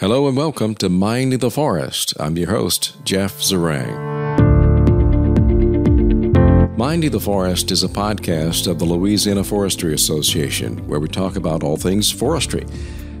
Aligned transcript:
Hello 0.00 0.28
and 0.28 0.36
welcome 0.36 0.74
to 0.74 0.90
Minding 0.90 1.38
the 1.38 1.50
Forest. 1.50 2.12
I'm 2.20 2.36
your 2.36 2.50
host, 2.50 3.02
Jeff 3.04 3.38
Zeringue. 3.38 3.96
Minding 6.76 7.12
the 7.12 7.18
Forest 7.18 7.70
is 7.70 7.82
a 7.82 7.88
podcast 7.88 8.66
of 8.66 8.78
the 8.78 8.84
Louisiana 8.84 9.42
Forestry 9.42 9.94
Association 9.94 10.86
where 10.86 11.00
we 11.00 11.08
talk 11.08 11.36
about 11.36 11.62
all 11.62 11.78
things 11.78 12.12
forestry. 12.12 12.66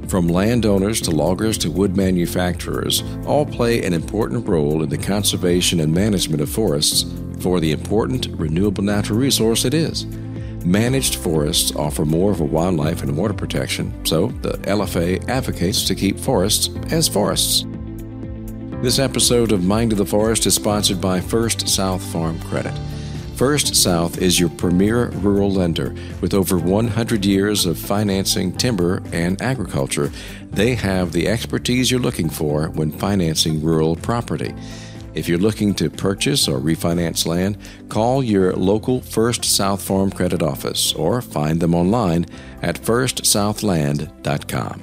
From 0.06 0.28
landowners 0.28 1.00
to 1.00 1.12
loggers 1.12 1.56
to 1.60 1.70
wood 1.70 1.96
manufacturers, 1.96 3.02
all 3.24 3.46
play 3.46 3.82
an 3.82 3.94
important 3.94 4.46
role 4.46 4.82
in 4.82 4.90
the 4.90 4.98
conservation 4.98 5.80
and 5.80 5.94
management 5.94 6.42
of 6.42 6.50
forests 6.50 7.10
for 7.40 7.58
the 7.58 7.72
important 7.72 8.26
renewable 8.32 8.84
natural 8.84 9.18
resource 9.18 9.64
it 9.64 9.72
is. 9.72 10.04
Managed 10.66 11.14
forests 11.14 11.76
offer 11.76 12.04
more 12.04 12.32
of 12.32 12.40
a 12.40 12.44
wildlife 12.44 13.04
and 13.04 13.16
water 13.16 13.32
protection, 13.32 14.04
so 14.04 14.26
the 14.42 14.54
LFA 14.64 15.28
advocates 15.28 15.86
to 15.86 15.94
keep 15.94 16.18
forests 16.18 16.70
as 16.90 17.06
forests. 17.06 17.64
This 18.82 18.98
episode 18.98 19.52
of 19.52 19.62
Minding 19.62 19.96
the 19.96 20.04
Forest 20.04 20.44
is 20.44 20.56
sponsored 20.56 21.00
by 21.00 21.20
First 21.20 21.68
South 21.68 22.02
Farm 22.10 22.40
Credit. 22.40 22.76
First 23.36 23.76
South 23.76 24.20
is 24.20 24.40
your 24.40 24.48
premier 24.48 25.10
rural 25.10 25.52
lender 25.52 25.94
with 26.20 26.34
over 26.34 26.58
100 26.58 27.24
years 27.24 27.64
of 27.64 27.78
financing 27.78 28.52
timber 28.52 29.04
and 29.12 29.40
agriculture. 29.40 30.10
They 30.50 30.74
have 30.74 31.12
the 31.12 31.28
expertise 31.28 31.92
you're 31.92 32.00
looking 32.00 32.28
for 32.28 32.70
when 32.70 32.90
financing 32.90 33.62
rural 33.62 33.94
property. 33.94 34.52
If 35.16 35.28
you're 35.30 35.38
looking 35.38 35.72
to 35.76 35.88
purchase 35.88 36.46
or 36.46 36.58
refinance 36.58 37.26
land, 37.26 37.56
call 37.88 38.22
your 38.22 38.52
local 38.52 39.00
First 39.00 39.46
South 39.46 39.82
Farm 39.82 40.10
Credit 40.10 40.42
Office 40.42 40.92
or 40.92 41.22
find 41.22 41.58
them 41.58 41.74
online 41.74 42.26
at 42.60 42.76
firstsouthland.com. 42.76 44.82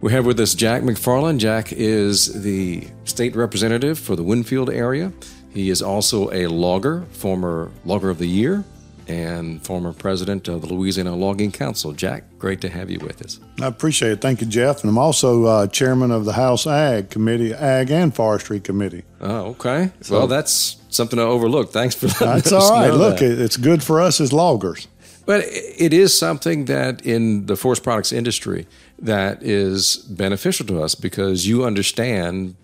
We 0.00 0.12
have 0.12 0.24
with 0.24 0.40
us 0.40 0.54
Jack 0.54 0.80
McFarland. 0.82 1.38
Jack 1.38 1.70
is 1.70 2.42
the 2.42 2.88
state 3.04 3.36
representative 3.36 3.98
for 3.98 4.16
the 4.16 4.24
Winnfield 4.24 4.74
area. 4.74 5.12
He 5.52 5.68
is 5.68 5.82
also 5.82 6.32
a 6.32 6.46
logger, 6.46 7.02
former 7.10 7.70
Logger 7.84 8.08
of 8.08 8.18
the 8.18 8.26
Year, 8.26 8.64
and 9.08 9.64
former 9.64 9.92
president 9.92 10.48
of 10.48 10.62
the 10.62 10.72
Louisiana 10.72 11.14
Logging 11.14 11.52
Council. 11.52 11.92
Jack, 11.92 12.24
great 12.38 12.60
to 12.60 12.68
have 12.68 12.90
you 12.90 12.98
with 13.00 13.22
us. 13.24 13.40
I 13.60 13.66
appreciate 13.66 14.12
it. 14.12 14.20
Thank 14.20 14.40
you, 14.40 14.46
Jeff. 14.46 14.82
And 14.82 14.90
I'm 14.90 14.98
also 14.98 15.44
uh, 15.44 15.66
chairman 15.66 16.10
of 16.10 16.24
the 16.24 16.32
House 16.32 16.66
Ag 16.66 17.10
Committee, 17.10 17.52
Ag 17.52 17.90
and 17.90 18.14
Forestry 18.14 18.60
Committee. 18.60 19.04
Oh, 19.20 19.50
okay. 19.50 19.90
So, 20.00 20.18
well, 20.18 20.26
that's 20.26 20.76
something 20.88 21.18
to 21.18 21.22
overlook. 21.22 21.72
Thanks 21.72 21.94
for 21.94 22.06
that. 22.06 22.18
That's 22.18 22.52
all 22.52 22.72
right. 22.72 22.92
Look, 22.92 23.18
that. 23.18 23.40
it's 23.40 23.56
good 23.56 23.82
for 23.82 24.00
us 24.00 24.20
as 24.20 24.32
loggers. 24.32 24.88
But 25.24 25.44
it 25.46 25.92
is 25.92 26.16
something 26.16 26.64
that 26.64 27.06
in 27.06 27.46
the 27.46 27.56
forest 27.56 27.82
products 27.82 28.12
industry 28.12 28.66
that 28.98 29.42
is 29.42 29.96
beneficial 29.96 30.66
to 30.66 30.82
us 30.82 30.94
because 30.94 31.46
you 31.46 31.64
understand 31.64 32.56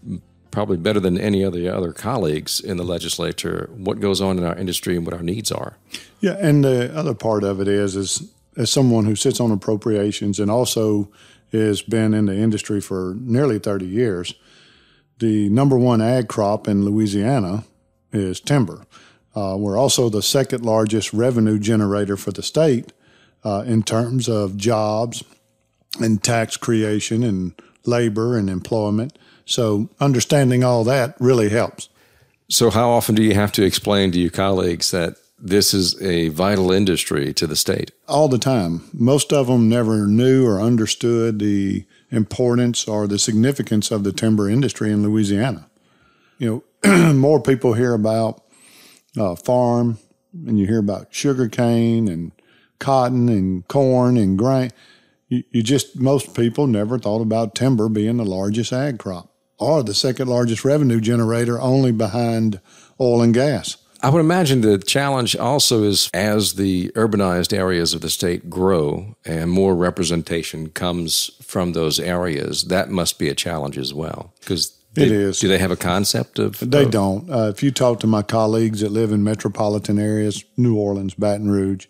probably 0.51 0.77
better 0.77 0.99
than 0.99 1.19
any 1.19 1.43
of 1.43 1.53
the 1.53 1.69
other 1.69 1.93
colleagues 1.93 2.59
in 2.59 2.77
the 2.77 2.85
legislature 2.85 3.69
what 3.77 4.01
goes 4.01 4.21
on 4.21 4.39
in 4.39 4.45
our 4.45 4.57
industry 4.57 4.97
and 4.97 5.07
what 5.07 5.15
our 5.15 5.23
needs 5.23 5.53
are. 5.53 5.77
Yeah, 6.21 6.37
and 6.41 6.65
the 6.65 6.97
other 6.97 7.15
part 7.15 7.45
of 7.45 7.61
it 7.61 7.69
is, 7.69 7.95
is 7.97 8.29
as 8.57 8.71
someone 8.71 9.05
who 9.05 9.15
sits 9.15 9.41
on 9.41 9.53
appropriations 9.53 10.41
and 10.41 10.51
also 10.51 11.09
has 11.53 11.81
been 11.81 12.13
in 12.13 12.27
the 12.27 12.37
industry 12.37 12.81
for 12.81 13.15
nearly 13.21 13.59
30 13.59 13.87
years, 13.87 14.35
the 15.19 15.49
number 15.49 15.79
one 15.79 16.01
ag 16.01 16.29
crop 16.29 16.69
in 16.69 16.85
Louisiana 16.85 17.65
is 18.13 18.41
timber. 18.41 18.87
Uh, 19.35 19.57
we're 19.57 19.79
also 19.79 20.09
the 20.09 20.23
second 20.23 20.65
largest 20.65 21.13
revenue 21.13 21.59
generator 21.59 22.17
for 22.17 22.33
the 22.33 22.43
state 22.43 22.93
uh, 23.45 23.63
in 23.67 23.83
terms 23.83 24.29
of 24.29 24.57
jobs 24.57 25.23
and 26.01 26.23
tax 26.23 26.57
creation 26.57 27.23
and 27.23 27.53
labor 27.85 28.37
and 28.37 28.51
employment. 28.51 29.17
So 29.45 29.89
understanding 30.01 30.65
all 30.65 30.85
that 30.85 31.15
really 31.21 31.49
helps. 31.49 31.89
So, 32.51 32.71
how 32.71 32.91
often 32.91 33.15
do 33.15 33.23
you 33.23 33.35
have 33.35 33.53
to 33.53 33.63
explain 33.63 34.11
to 34.13 34.19
your 34.19 34.31
colleagues 34.31 34.91
that 34.91 35.17
this 35.39 35.73
is 35.73 36.01
a 36.03 36.29
vital 36.29 36.73
industry 36.73 37.33
to 37.35 37.47
the 37.47 37.57
state? 37.57 37.93
All 38.09 38.29
the 38.29 38.39
time. 38.39 38.89
Most 38.93 39.33
of 39.33 39.47
them 39.47 39.69
never 39.69 40.07
knew 40.07 40.47
or 40.47 40.61
understood 40.61 41.39
the 41.39 41.85
importance 42.11 42.89
or 42.89 43.07
the 43.07 43.19
significance 43.19 43.91
of 43.91 44.05
the 44.05 44.13
timber 44.13 44.49
industry 44.49 44.91
in 44.91 45.03
Louisiana. 45.03 45.69
You 46.39 46.65
know, 46.85 47.13
more 47.13 47.41
people 47.41 47.75
hear 47.75 47.95
about 47.95 48.43
uh, 49.17 49.35
farm 49.35 49.99
and 50.33 50.59
you 50.59 50.67
hear 50.67 50.79
about 50.79 51.15
sugar 51.15 51.49
cane 51.49 52.09
and 52.09 52.33
cotton 52.79 53.29
and 53.29 53.67
corn 53.69 54.17
and 54.17 54.39
grain. 54.39 54.71
You, 55.29 55.45
you 55.51 55.63
just, 55.63 55.99
most 55.99 56.35
people 56.35 56.67
never 56.67 56.99
thought 56.99 57.23
about 57.23 57.55
timber 57.55 57.89
being 57.89 58.17
the 58.17 58.25
largest 58.25 58.73
ag 58.73 58.99
crop 58.99 59.33
or 59.59 59.83
the 59.83 59.95
second 59.95 60.29
largest 60.29 60.65
revenue 60.65 61.01
generator 61.01 61.61
only 61.61 61.93
behind 61.93 62.61
oil 63.01 63.23
and 63.23 63.35
gas. 63.35 63.77
I 64.01 64.11
would 64.11 64.21
imagine 64.21 64.61
the 64.61 64.79
challenge 64.79 65.35
also 65.37 65.83
is 65.83 66.09
as 66.15 66.55
the 66.55 66.89
urbanized 66.91 67.57
areas 67.57 67.95
of 67.95 68.01
the 68.01 68.11
state 68.11 68.49
grow 68.49 69.17
and 69.25 69.51
more 69.51 69.75
representation 69.75 70.69
comes 70.69 71.31
from 71.43 71.73
those 71.73 71.99
areas, 71.99 72.65
that 72.65 72.91
must 72.91 73.19
be 73.19 73.29
a 73.29 73.35
challenge 73.35 73.77
as 73.77 73.93
well. 73.93 74.33
Because 74.41 74.73
It 74.97 75.11
is. 75.13 75.41
Do 75.41 75.49
they 75.49 75.59
have 75.59 75.71
a 75.71 75.77
concept 75.77 76.39
of? 76.39 76.59
They 76.59 76.85
of- 76.85 76.91
don't. 76.91 77.31
Uh, 77.31 77.49
if 77.49 77.63
you 77.63 77.71
talk 77.71 78.01
to 78.01 78.07
my 78.07 78.23
colleagues 78.23 78.81
that 78.81 78.91
live 78.91 79.13
in 79.13 79.23
metropolitan 79.25 79.99
areas, 79.99 80.45
New 80.57 80.77
Orleans, 80.77 81.15
Baton 81.15 81.51
Rouge, 81.51 81.87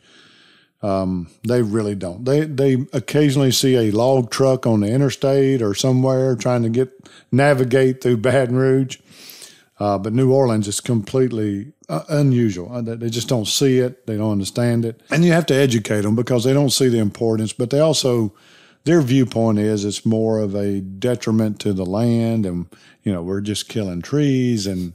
um, 0.82 1.28
they 1.46 1.62
really 1.62 1.94
don't. 1.94 2.24
They 2.24 2.44
they 2.44 2.86
occasionally 2.92 3.50
see 3.50 3.76
a 3.76 3.90
log 3.90 4.30
truck 4.30 4.66
on 4.66 4.80
the 4.80 4.88
interstate 4.88 5.60
or 5.60 5.74
somewhere 5.74 6.36
trying 6.36 6.62
to 6.62 6.68
get 6.68 6.90
navigate 7.32 8.00
through 8.00 8.18
Baton 8.18 8.56
Rouge, 8.56 8.98
uh, 9.80 9.98
but 9.98 10.12
New 10.12 10.32
Orleans 10.32 10.68
is 10.68 10.80
completely 10.80 11.72
uh, 11.88 12.02
unusual. 12.08 12.72
Uh, 12.72 12.82
They 12.82 13.10
just 13.10 13.28
don't 13.28 13.46
see 13.46 13.78
it. 13.78 14.06
They 14.06 14.16
don't 14.16 14.32
understand 14.32 14.84
it, 14.84 15.00
and 15.10 15.24
you 15.24 15.32
have 15.32 15.46
to 15.46 15.54
educate 15.54 16.02
them 16.02 16.16
because 16.16 16.44
they 16.44 16.52
don't 16.52 16.70
see 16.70 16.88
the 16.88 16.98
importance. 16.98 17.52
But 17.52 17.70
they 17.70 17.80
also 17.80 18.34
their 18.84 19.02
viewpoint 19.02 19.58
is 19.58 19.84
it's 19.84 20.06
more 20.06 20.38
of 20.38 20.54
a 20.54 20.80
detriment 20.80 21.60
to 21.60 21.72
the 21.72 21.86
land, 21.86 22.46
and 22.46 22.66
you 23.02 23.12
know 23.12 23.22
we're 23.22 23.40
just 23.40 23.68
killing 23.68 24.02
trees 24.02 24.66
and 24.66 24.94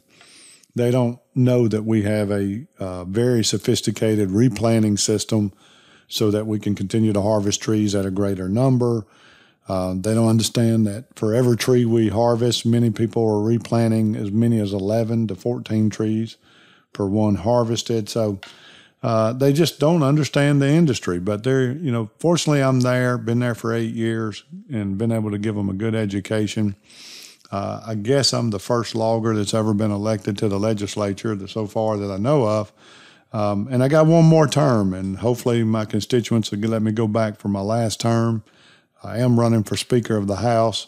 they 0.76 0.92
don't 0.92 1.20
know 1.36 1.68
that 1.68 1.84
we 1.84 2.04
have 2.04 2.32
a 2.32 2.66
uh, 2.80 3.06
very 3.06 3.44
sophisticated 3.44 4.32
replanting 4.32 4.98
system 4.98 5.54
so 6.08 6.32
that 6.32 6.48
we 6.48 6.60
can 6.60 6.76
continue 6.76 7.14
to 7.14 7.22
harvest 7.22 7.62
trees 7.62 7.96
at 7.96 8.06
a 8.06 8.12
greater 8.12 8.50
number. 8.50 9.06
Uh, 9.68 9.94
they 9.96 10.14
don't 10.14 10.28
understand 10.28 10.86
that 10.86 11.06
for 11.18 11.34
every 11.34 11.56
tree 11.56 11.86
we 11.86 12.10
harvest, 12.10 12.66
many 12.66 12.90
people 12.90 13.26
are 13.26 13.42
replanting 13.42 14.16
as 14.16 14.32
many 14.32 14.60
as 14.60 14.74
11 14.74 15.28
to 15.28 15.36
14 15.36 15.90
trees 15.90 16.38
per 16.92 17.06
one 17.06 17.36
harvested. 17.36 18.10
So 18.10 18.40
uh, 19.02 19.34
they 19.34 19.52
just 19.52 19.80
don't 19.80 20.02
understand 20.02 20.62
the 20.62 20.70
industry. 20.70 21.20
But 21.20 21.44
they're, 21.44 21.72
you 21.72 21.92
know, 21.92 22.10
fortunately, 22.20 22.62
I'm 22.62 22.82
there, 22.82 23.18
been 23.18 23.40
there 23.40 23.56
for 23.56 23.74
eight 23.74 23.94
years, 23.94 24.44
and 24.72 24.98
been 24.98 25.12
able 25.12 25.32
to 25.32 25.38
give 25.38 25.56
them 25.56 25.70
a 25.70 25.74
good 25.74 25.96
education. 25.96 26.76
Uh, 27.52 27.84
I 27.86 27.96
guess 27.96 28.34
I'm 28.34 28.50
the 28.50 28.60
first 28.60 28.96
logger 28.96 29.36
that's 29.36 29.54
ever 29.54 29.74
been 29.74 29.92
elected 29.92 30.38
to 30.40 30.48
the 30.48 30.60
legislature 30.60 31.36
that, 31.36 31.50
so 31.50 31.68
far 31.68 31.98
that 31.98 32.12
I 32.12 32.18
know 32.18 32.48
of. 32.48 32.72
Um, 33.34 33.68
and 33.70 33.84
I 33.84 33.88
got 33.88 34.06
one 34.06 34.26
more 34.26 34.48
term, 34.48 34.94
and 34.94 35.18
hopefully 35.18 35.64
my 35.64 35.86
constituents 35.86 36.52
will 36.52 36.60
let 36.60 36.82
me 36.82 36.92
go 36.92 37.08
back 37.08 37.40
for 37.40 37.50
my 37.50 37.62
last 37.62 38.00
term. 38.00 38.44
I 39.04 39.20
am 39.20 39.40
running 39.40 39.64
for 39.64 39.76
Speaker 39.76 40.16
of 40.16 40.28
the 40.28 40.38
House. 40.38 40.88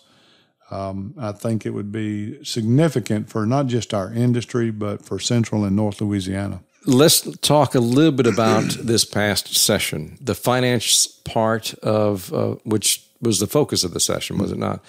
Um, 0.71 1.13
I 1.17 1.31
think 1.31 1.65
it 1.65 1.71
would 1.71 1.91
be 1.91 2.43
significant 2.43 3.29
for 3.29 3.45
not 3.45 3.67
just 3.67 3.93
our 3.93 4.11
industry, 4.11 4.71
but 4.71 5.05
for 5.05 5.19
Central 5.19 5.63
and 5.63 5.75
North 5.75 6.01
Louisiana. 6.01 6.61
Let's 6.85 7.21
talk 7.39 7.75
a 7.75 7.79
little 7.79 8.11
bit 8.11 8.27
about 8.27 8.63
this 8.81 9.05
past 9.05 9.55
session, 9.55 10.17
the 10.21 10.35
finance 10.35 11.07
part 11.07 11.73
of 11.75 12.33
uh, 12.33 12.55
which 12.63 13.05
was 13.21 13.39
the 13.39 13.47
focus 13.47 13.83
of 13.83 13.93
the 13.93 13.99
session, 13.99 14.37
was 14.37 14.51
it 14.51 14.57
not? 14.57 14.83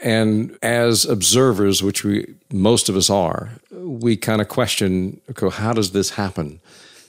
And 0.00 0.56
as 0.62 1.04
observers, 1.04 1.82
which 1.82 2.04
we 2.04 2.34
most 2.52 2.88
of 2.88 2.96
us 2.96 3.10
are, 3.10 3.50
we 3.70 4.16
kind 4.16 4.40
of 4.40 4.48
question: 4.48 5.20
okay, 5.30 5.48
how 5.48 5.72
does 5.72 5.92
this 5.92 6.10
happen? 6.10 6.60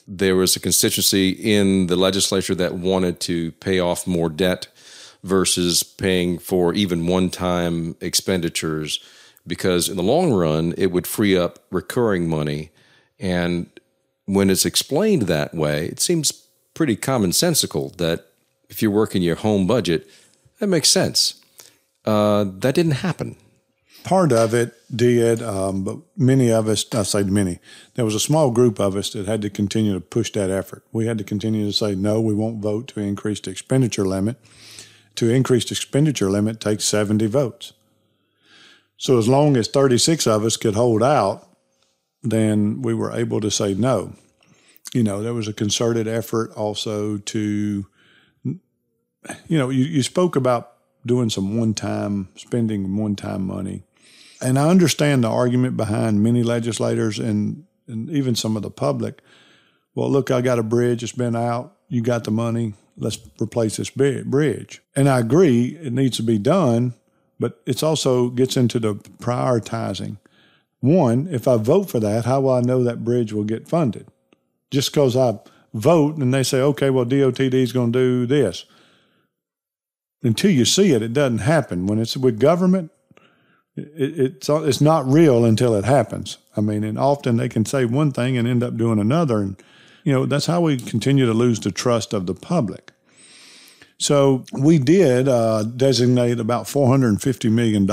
There 0.07 0.35
was 0.35 0.55
a 0.55 0.59
constituency 0.59 1.29
in 1.29 1.87
the 1.87 1.95
legislature 1.95 2.55
that 2.55 2.75
wanted 2.75 3.19
to 3.21 3.51
pay 3.53 3.79
off 3.79 4.05
more 4.05 4.29
debt 4.29 4.67
versus 5.23 5.83
paying 5.83 6.37
for 6.37 6.73
even 6.73 7.07
one-time 7.07 7.95
expenditures, 8.01 8.99
because 9.47 9.89
in 9.89 9.95
the 9.97 10.03
long 10.03 10.33
run, 10.33 10.73
it 10.77 10.91
would 10.91 11.07
free 11.07 11.37
up 11.37 11.59
recurring 11.71 12.27
money. 12.27 12.69
And 13.19 13.69
when 14.25 14.49
it's 14.49 14.65
explained 14.65 15.23
that 15.23 15.53
way, 15.53 15.85
it 15.85 15.99
seems 15.99 16.31
pretty 16.73 16.95
commonsensical 16.95 17.95
that 17.97 18.25
if 18.69 18.81
you're 18.81 18.91
working 18.91 19.21
your 19.21 19.35
home 19.35 19.67
budget, 19.67 20.09
that 20.59 20.67
makes 20.67 20.89
sense. 20.89 21.41
Uh, 22.05 22.45
that 22.59 22.75
didn't 22.75 23.03
happen. 23.03 23.35
Part 24.03 24.33
of 24.33 24.53
it 24.53 24.73
did, 24.93 25.41
um, 25.41 25.85
but 25.85 25.97
many 26.17 26.51
of 26.51 26.67
us, 26.67 26.85
I 26.93 27.03
say 27.03 27.23
many, 27.23 27.59
there 27.95 28.03
was 28.03 28.15
a 28.15 28.19
small 28.19 28.51
group 28.51 28.79
of 28.79 28.97
us 28.97 29.11
that 29.11 29.27
had 29.27 29.41
to 29.43 29.49
continue 29.49 29.93
to 29.93 30.01
push 30.01 30.31
that 30.33 30.49
effort. 30.49 30.83
We 30.91 31.05
had 31.05 31.17
to 31.19 31.23
continue 31.23 31.65
to 31.65 31.71
say, 31.71 31.95
no, 31.95 32.19
we 32.19 32.33
won't 32.33 32.61
vote 32.61 32.87
to 32.89 32.99
increase 32.99 33.39
the 33.39 33.51
expenditure 33.51 34.05
limit. 34.05 34.37
To 35.15 35.29
increase 35.29 35.65
the 35.65 35.73
expenditure 35.73 36.29
limit 36.29 36.59
takes 36.59 36.85
70 36.85 37.27
votes. 37.27 37.73
So 38.97 39.17
as 39.17 39.27
long 39.27 39.57
as 39.57 39.67
36 39.67 40.25
of 40.27 40.43
us 40.43 40.57
could 40.57 40.75
hold 40.75 41.03
out, 41.03 41.47
then 42.21 42.81
we 42.81 42.93
were 42.93 43.11
able 43.11 43.41
to 43.41 43.51
say 43.51 43.73
no. 43.73 44.13
You 44.93 45.03
know, 45.03 45.21
there 45.21 45.33
was 45.33 45.47
a 45.47 45.53
concerted 45.53 46.07
effort 46.07 46.51
also 46.53 47.17
to, 47.17 47.85
you 48.43 48.59
know, 49.49 49.69
you, 49.69 49.83
you 49.83 50.03
spoke 50.03 50.35
about 50.35 50.73
doing 51.05 51.29
some 51.29 51.57
one 51.57 51.73
time, 51.73 52.29
spending 52.35 52.95
one 52.95 53.15
time 53.15 53.45
money. 53.45 53.83
And 54.41 54.57
I 54.57 54.69
understand 54.69 55.23
the 55.23 55.29
argument 55.29 55.77
behind 55.77 56.23
many 56.23 56.43
legislators 56.43 57.19
and, 57.19 57.65
and 57.87 58.09
even 58.09 58.35
some 58.35 58.55
of 58.55 58.63
the 58.63 58.71
public. 58.71 59.21
Well, 59.95 60.09
look, 60.09 60.31
I 60.31 60.41
got 60.41 60.59
a 60.59 60.63
bridge, 60.63 61.03
it's 61.03 61.11
been 61.11 61.35
out, 61.35 61.75
you 61.87 62.01
got 62.01 62.23
the 62.23 62.31
money, 62.31 62.73
let's 62.97 63.19
replace 63.41 63.77
this 63.77 63.89
bridge. 63.89 64.81
And 64.95 65.09
I 65.09 65.19
agree, 65.19 65.77
it 65.81 65.93
needs 65.93 66.17
to 66.17 66.23
be 66.23 66.37
done, 66.37 66.93
but 67.39 67.61
it 67.65 67.83
also 67.83 68.29
gets 68.29 68.55
into 68.57 68.79
the 68.79 68.95
prioritizing. 68.95 70.17
One, 70.79 71.27
if 71.31 71.47
I 71.47 71.57
vote 71.57 71.89
for 71.89 71.99
that, 71.99 72.25
how 72.25 72.41
will 72.41 72.51
I 72.51 72.61
know 72.61 72.83
that 72.83 73.03
bridge 73.03 73.33
will 73.33 73.45
get 73.45 73.67
funded? 73.67 74.07
Just 74.69 74.91
because 74.91 75.15
I 75.15 75.39
vote 75.73 76.17
and 76.17 76.33
they 76.33 76.43
say, 76.43 76.61
okay, 76.61 76.89
well, 76.89 77.05
DOTD 77.05 77.53
is 77.53 77.71
going 77.71 77.91
to 77.93 77.99
do 77.99 78.25
this. 78.25 78.65
Until 80.21 80.51
you 80.51 80.65
see 80.65 80.91
it, 80.91 81.01
it 81.01 81.13
doesn't 81.13 81.39
happen. 81.39 81.87
When 81.87 81.99
it's 81.99 82.15
with 82.15 82.39
government, 82.39 82.91
it, 83.75 84.19
it's 84.19 84.49
it's 84.49 84.81
not 84.81 85.05
real 85.07 85.43
until 85.43 85.75
it 85.75 85.85
happens. 85.85 86.37
I 86.55 86.61
mean, 86.61 86.83
and 86.83 86.97
often 86.97 87.37
they 87.37 87.49
can 87.49 87.65
say 87.65 87.85
one 87.85 88.11
thing 88.11 88.37
and 88.37 88.47
end 88.47 88.63
up 88.63 88.77
doing 88.77 88.99
another, 88.99 89.39
and 89.39 89.61
you 90.03 90.13
know 90.13 90.25
that's 90.25 90.45
how 90.45 90.61
we 90.61 90.77
continue 90.77 91.25
to 91.25 91.33
lose 91.33 91.59
the 91.59 91.71
trust 91.71 92.13
of 92.13 92.25
the 92.25 92.33
public. 92.33 92.91
So 93.97 94.43
we 94.51 94.79
did 94.79 95.27
uh, 95.29 95.63
designate 95.63 96.39
about 96.39 96.65
$450 96.65 97.49
million 97.49 97.87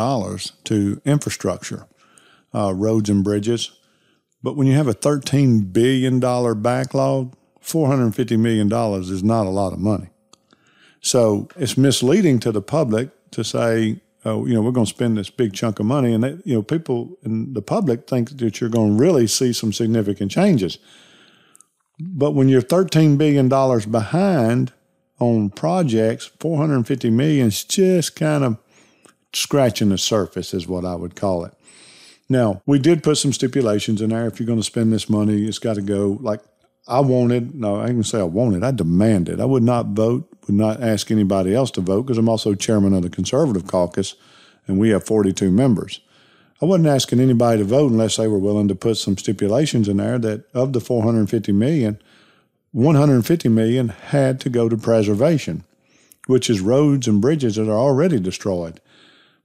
to 0.65 1.01
infrastructure, 1.05 1.87
uh, 2.53 2.75
roads 2.75 3.09
and 3.09 3.23
bridges. 3.23 3.71
But 4.43 4.57
when 4.57 4.67
you 4.67 4.75
have 4.75 4.89
a 4.89 4.95
$13 4.95 5.73
billion 5.73 6.19
backlog, 6.63 7.37
$450 7.63 8.39
million 8.39 8.73
is 9.03 9.23
not 9.23 9.47
a 9.47 9.51
lot 9.51 9.73
of 9.73 9.79
money. 9.79 10.09
So 11.01 11.49
it's 11.57 11.77
misleading 11.77 12.41
to 12.41 12.53
the 12.53 12.63
public 12.63 13.11
to 13.31 13.45
say, 13.45 14.01
oh, 14.25 14.47
you 14.47 14.55
know, 14.55 14.63
we're 14.63 14.73
going 14.73 14.87
to 14.87 14.91
spend 14.91 15.17
this 15.17 15.31
big 15.31 15.53
chunk 15.53 15.79
of 15.79 15.87
money. 15.87 16.13
And, 16.13 16.25
they, 16.25 16.39
you 16.45 16.55
know, 16.55 16.63
people 16.63 17.17
in 17.23 17.53
the 17.55 17.63
public 17.63 18.09
think 18.09 18.37
that 18.39 18.61
you're 18.61 18.71
going 18.71 18.97
to 18.97 19.03
really 19.03 19.27
see 19.27 19.53
some 19.53 19.73
significant 19.73 20.31
changes. 20.31 20.79
But 22.01 22.33
when 22.33 22.49
you're 22.49 22.63
$13 22.63 23.19
billion 23.19 23.49
behind, 23.49 24.73
on 25.21 25.51
projects, 25.51 26.27
450 26.41 27.11
million 27.11 27.49
is 27.49 27.63
just 27.63 28.17
kind 28.17 28.43
of 28.43 28.57
scratching 29.33 29.91
the 29.91 29.99
surface, 29.99 30.53
is 30.55 30.67
what 30.67 30.85
I 30.85 30.95
would 30.97 31.15
call 31.15 31.45
it. 31.45 31.53
Now, 32.29 32.63
we 32.65 32.79
did 32.79 33.03
put 33.03 33.19
some 33.19 33.33
stipulations 33.33 34.01
in 34.01 34.11
there. 34.11 34.27
If 34.27 34.41
you're 34.41 34.47
going 34.47 34.59
to 34.59 34.65
spend 34.65 34.93
this 34.93 35.11
money, 35.11 35.45
it's 35.45 35.59
got 35.59 35.75
to 35.75 35.83
go 35.83 36.19
like 36.21 36.41
I 36.89 37.01
wanted. 37.01 37.55
No, 37.55 37.81
I 37.81 37.89
can 37.89 38.03
say 38.03 38.21
I 38.21 38.25
wanted. 38.25 38.65
I 38.65 38.71
demanded. 38.71 39.41
I 39.41 39.45
would 39.45 39.63
not 39.63 39.89
vote, 39.89 40.29
would 40.47 40.57
not 40.57 40.83
ask 40.83 41.11
anybody 41.11 41.55
else 41.55 41.71
to 41.73 41.81
vote 41.81 42.03
because 42.03 42.19
I'm 42.19 42.29
also 42.29 42.55
chairman 42.55 42.95
of 42.95 43.03
the 43.03 43.11
conservative 43.11 43.67
caucus 43.67 44.15
and 44.67 44.79
we 44.79 44.91
have 44.91 45.05
42 45.05 45.51
members. 45.51 46.01
I 46.63 46.67
wasn't 46.67 46.89
asking 46.89 47.21
anybody 47.21 47.59
to 47.59 47.65
vote 47.65 47.91
unless 47.91 48.17
they 48.17 48.29
were 48.29 48.39
willing 48.39 48.69
to 48.69 48.75
put 48.75 48.99
some 48.99 49.17
stipulations 49.17 49.89
in 49.89 49.97
there 49.97 50.19
that 50.19 50.45
of 50.53 50.75
the 50.75 50.81
450 50.81 51.53
million, 51.53 52.01
150 52.73 53.49
million 53.49 53.89
had 53.89 54.41
to 54.41 54.51
go 54.51 54.69
to 54.69 54.77
preservation, 54.77 55.65
which 56.27 56.51
is 56.51 56.61
roads 56.61 57.09
and 57.09 57.21
bridges 57.21 57.57
that 57.57 57.69
are 57.69 57.79
already 57.79 58.21
destroyed, 58.21 58.79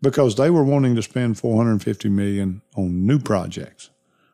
because 0.01 0.35
they 0.35 0.49
were 0.49 0.63
wanting 0.63 0.95
to 0.95 1.01
spend 1.01 1.39
450 1.39 2.09
million 2.09 2.61
on 2.75 3.07
new 3.07 3.19
projects. 3.19 3.89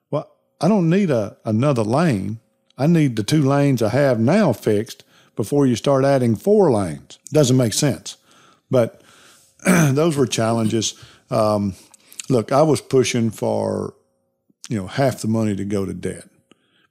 Well, 0.10 0.31
I 0.60 0.68
don't 0.68 0.89
need 0.89 1.12
a, 1.12 1.38
another 1.45 1.84
lane. 1.84 2.39
I 2.80 2.88
need 2.88 3.16
the 3.16 3.24
two 3.24 3.44
lanes 3.44 3.84
I 3.84 3.89
have 3.89 4.19
now 4.19 4.54
fixed 4.54 5.04
before 5.36 5.68
you 5.68 5.75
start 5.75 6.04
adding 6.04 6.36
four 6.36 6.72
lanes. 6.72 7.19
Doesn't 7.31 7.57
make 7.57 7.74
sense. 7.74 8.18
But 8.72 9.01
those 9.66 10.18
were 10.18 10.25
challenges. 10.25 10.95
Um, 11.30 11.75
look, 12.31 12.51
I 12.51 12.62
was 12.62 12.81
pushing 12.81 13.30
for, 13.30 13.94
you 14.69 14.78
know, 14.78 14.88
half 14.88 15.22
the 15.22 15.28
money 15.28 15.56
to 15.56 15.66
go 15.66 15.86
to 15.86 15.94
debt. 15.94 16.28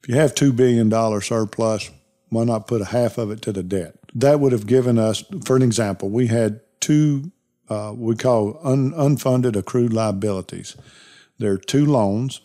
If 0.03 0.09
you 0.09 0.15
have 0.15 0.35
$2 0.35 0.55
billion 0.55 0.91
surplus, 1.21 1.91
why 2.29 2.45
not 2.45 2.67
put 2.67 2.81
a 2.81 2.87
half 2.87 3.19
of 3.19 3.31
it 3.31 3.43
to 3.43 3.53
the 3.53 3.63
debt? 3.63 3.97
That 4.15 4.41
would 4.41 4.53
have 4.53 4.67
given 4.67 4.99
us, 4.99 5.25
for 5.45 5.57
an 5.57 5.63
example, 5.63 6.09
we 6.09 6.29
had 6.29 6.61
two, 6.81 7.33
uh, 7.69 7.93
we 7.97 8.17
call 8.17 8.59
un, 8.63 8.93
unfunded 8.93 9.57
accrued 9.57 9.93
liabilities. 9.93 10.77
There 11.39 11.53
are 11.53 11.59
two 11.59 11.87
loans. 11.87 12.41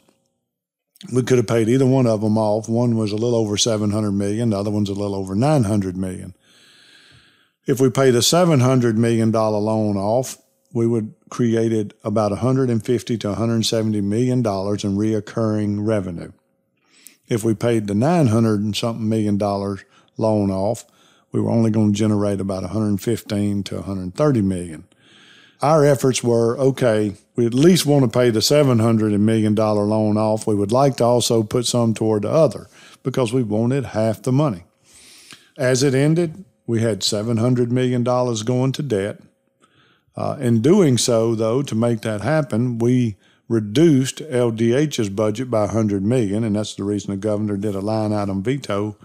We 1.14 1.24
could 1.24 1.38
have 1.38 1.48
paid 1.48 1.70
either 1.70 1.86
one 1.86 2.08
of 2.08 2.22
them 2.22 2.38
off. 2.38 2.68
One 2.68 2.96
was 2.98 3.12
a 3.12 3.16
little 3.16 3.36
over 3.36 3.58
700 3.58 4.12
million. 4.12 4.50
The 4.50 4.58
other 4.58 4.72
one's 4.72 4.90
a 4.90 4.94
little 4.94 5.16
over 5.16 5.36
900 5.36 5.98
million. 5.98 6.34
If 7.68 7.80
we 7.80 7.90
paid 7.90 8.16
a 8.16 8.20
$700 8.20 8.96
million 8.96 9.32
loan 9.32 9.98
off, 9.98 10.38
we 10.76 10.86
would 10.86 11.14
created 11.30 11.94
about 12.04 12.32
150 12.32 13.18
to 13.18 13.28
170 13.30 14.02
million 14.02 14.42
dollars 14.42 14.84
in 14.84 14.98
reoccurring 14.98 15.88
revenue. 15.88 16.34
If 17.30 17.46
we 17.46 17.56
paid 17.56 17.88
the 17.88 17.96
900 17.96 18.60
and 18.60 18.76
something 18.76 19.08
million 19.08 19.38
dollars 19.38 19.86
loan 20.18 20.52
off, 20.52 20.86
we 21.32 21.40
were 21.40 21.50
only 21.50 21.72
going 21.72 21.94
to 21.94 21.98
generate 21.98 22.42
about 22.42 22.64
115 22.64 23.64
to 23.64 23.76
130 23.76 24.42
million. 24.42 24.84
Our 25.62 25.86
efforts 25.86 26.22
were 26.22 26.58
okay, 26.58 27.16
we 27.38 27.46
at 27.46 27.54
least 27.54 27.86
want 27.86 28.04
to 28.04 28.20
pay 28.20 28.30
the 28.30 28.42
700 28.42 29.18
million 29.18 29.56
dollar 29.56 29.84
loan 29.84 30.18
off. 30.18 30.46
We 30.46 30.56
would 30.56 30.74
like 30.74 30.98
to 30.98 31.06
also 31.06 31.42
put 31.42 31.66
some 31.66 31.94
toward 31.94 32.24
the 32.24 32.30
other 32.30 32.68
because 33.02 33.32
we 33.32 33.44
wanted 33.44 33.86
half 33.86 34.22
the 34.22 34.34
money. 34.34 34.66
As 35.58 35.84
it 35.84 35.96
ended, 35.96 36.44
we 36.68 36.82
had 36.82 37.00
$700 37.00 37.70
million 37.70 38.04
going 38.04 38.74
to 38.74 38.84
debt. 38.84 39.22
Uh, 40.18 40.38
in 40.40 40.62
doing 40.62 40.98
so, 40.98 41.36
though, 41.36 41.62
to 41.62 41.76
make 41.76 42.02
that 42.02 42.22
happen, 42.22 42.78
we 42.78 43.16
reduced 43.48 44.20
LDH's 44.20 45.10
budget 45.10 45.52
by 45.52 45.66
100 45.66 46.04
million, 46.04 46.44
and 46.44 46.56
that's 46.56 46.76
the 46.76 46.84
reason 46.84 47.12
the 47.12 47.18
governor 47.18 47.58
did 47.58 47.76
a 47.76 47.82
line 47.82 48.14
item 48.14 48.42
veto 48.42 48.96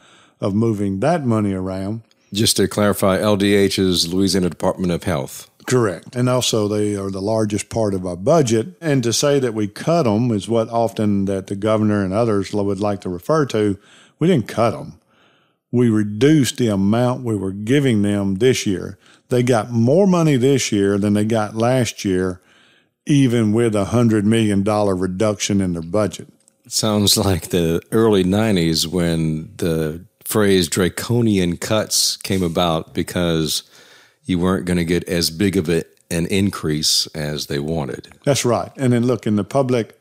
of 0.40 0.54
moving 0.54 1.00
that 1.00 1.26
money 1.26 1.52
around. 1.52 2.02
Just 2.32 2.56
to 2.56 2.68
clarify, 2.68 3.18
LDH 3.18 3.78
is 3.78 4.12
Louisiana 4.12 4.48
Department 4.48 4.92
of 4.92 5.02
Health. 5.02 5.50
Correct. 5.66 6.16
And 6.16 6.28
also 6.28 6.68
they 6.68 6.96
are 6.96 7.10
the 7.10 7.20
largest 7.20 7.68
part 7.68 7.92
of 7.92 8.06
our 8.06 8.16
budget. 8.16 8.68
And 8.80 9.02
to 9.02 9.12
say 9.12 9.38
that 9.40 9.54
we 9.54 9.68
cut 9.68 10.04
them 10.04 10.30
is 10.30 10.48
what 10.48 10.68
often 10.68 11.26
that 11.26 11.48
the 11.48 11.56
governor 11.56 12.04
and 12.04 12.12
others 12.12 12.52
would 12.52 12.80
like 12.80 13.00
to 13.02 13.08
refer 13.08 13.46
to. 13.46 13.78
We 14.18 14.28
didn't 14.28 14.48
cut 14.48 14.70
them. 14.70 14.99
We 15.72 15.88
reduced 15.88 16.56
the 16.56 16.68
amount 16.68 17.24
we 17.24 17.36
were 17.36 17.52
giving 17.52 18.02
them 18.02 18.36
this 18.36 18.66
year. 18.66 18.98
They 19.28 19.42
got 19.42 19.70
more 19.70 20.06
money 20.06 20.36
this 20.36 20.72
year 20.72 20.98
than 20.98 21.14
they 21.14 21.24
got 21.24 21.54
last 21.54 22.04
year 22.04 22.40
even 23.06 23.52
with 23.52 23.74
a 23.74 23.86
$100 23.86 24.24
million 24.24 24.62
reduction 24.62 25.60
in 25.60 25.72
their 25.72 25.82
budget. 25.82 26.28
sounds 26.68 27.16
like 27.16 27.48
the 27.48 27.82
early 27.90 28.24
90s 28.24 28.86
when 28.86 29.52
the 29.56 30.04
phrase 30.24 30.68
draconian 30.68 31.56
cuts 31.56 32.16
came 32.16 32.42
about 32.42 32.94
because 32.94 33.64
you 34.24 34.38
weren't 34.38 34.64
going 34.64 34.76
to 34.76 34.84
get 34.84 35.02
as 35.08 35.30
big 35.30 35.56
of 35.56 35.68
a, 35.68 35.82
an 36.10 36.26
increase 36.26 37.08
as 37.08 37.46
they 37.46 37.58
wanted. 37.58 38.08
That's 38.24 38.44
right. 38.44 38.70
And 38.76 38.92
then 38.92 39.06
look, 39.06 39.26
in 39.26 39.34
the 39.34 39.44
public, 39.44 39.98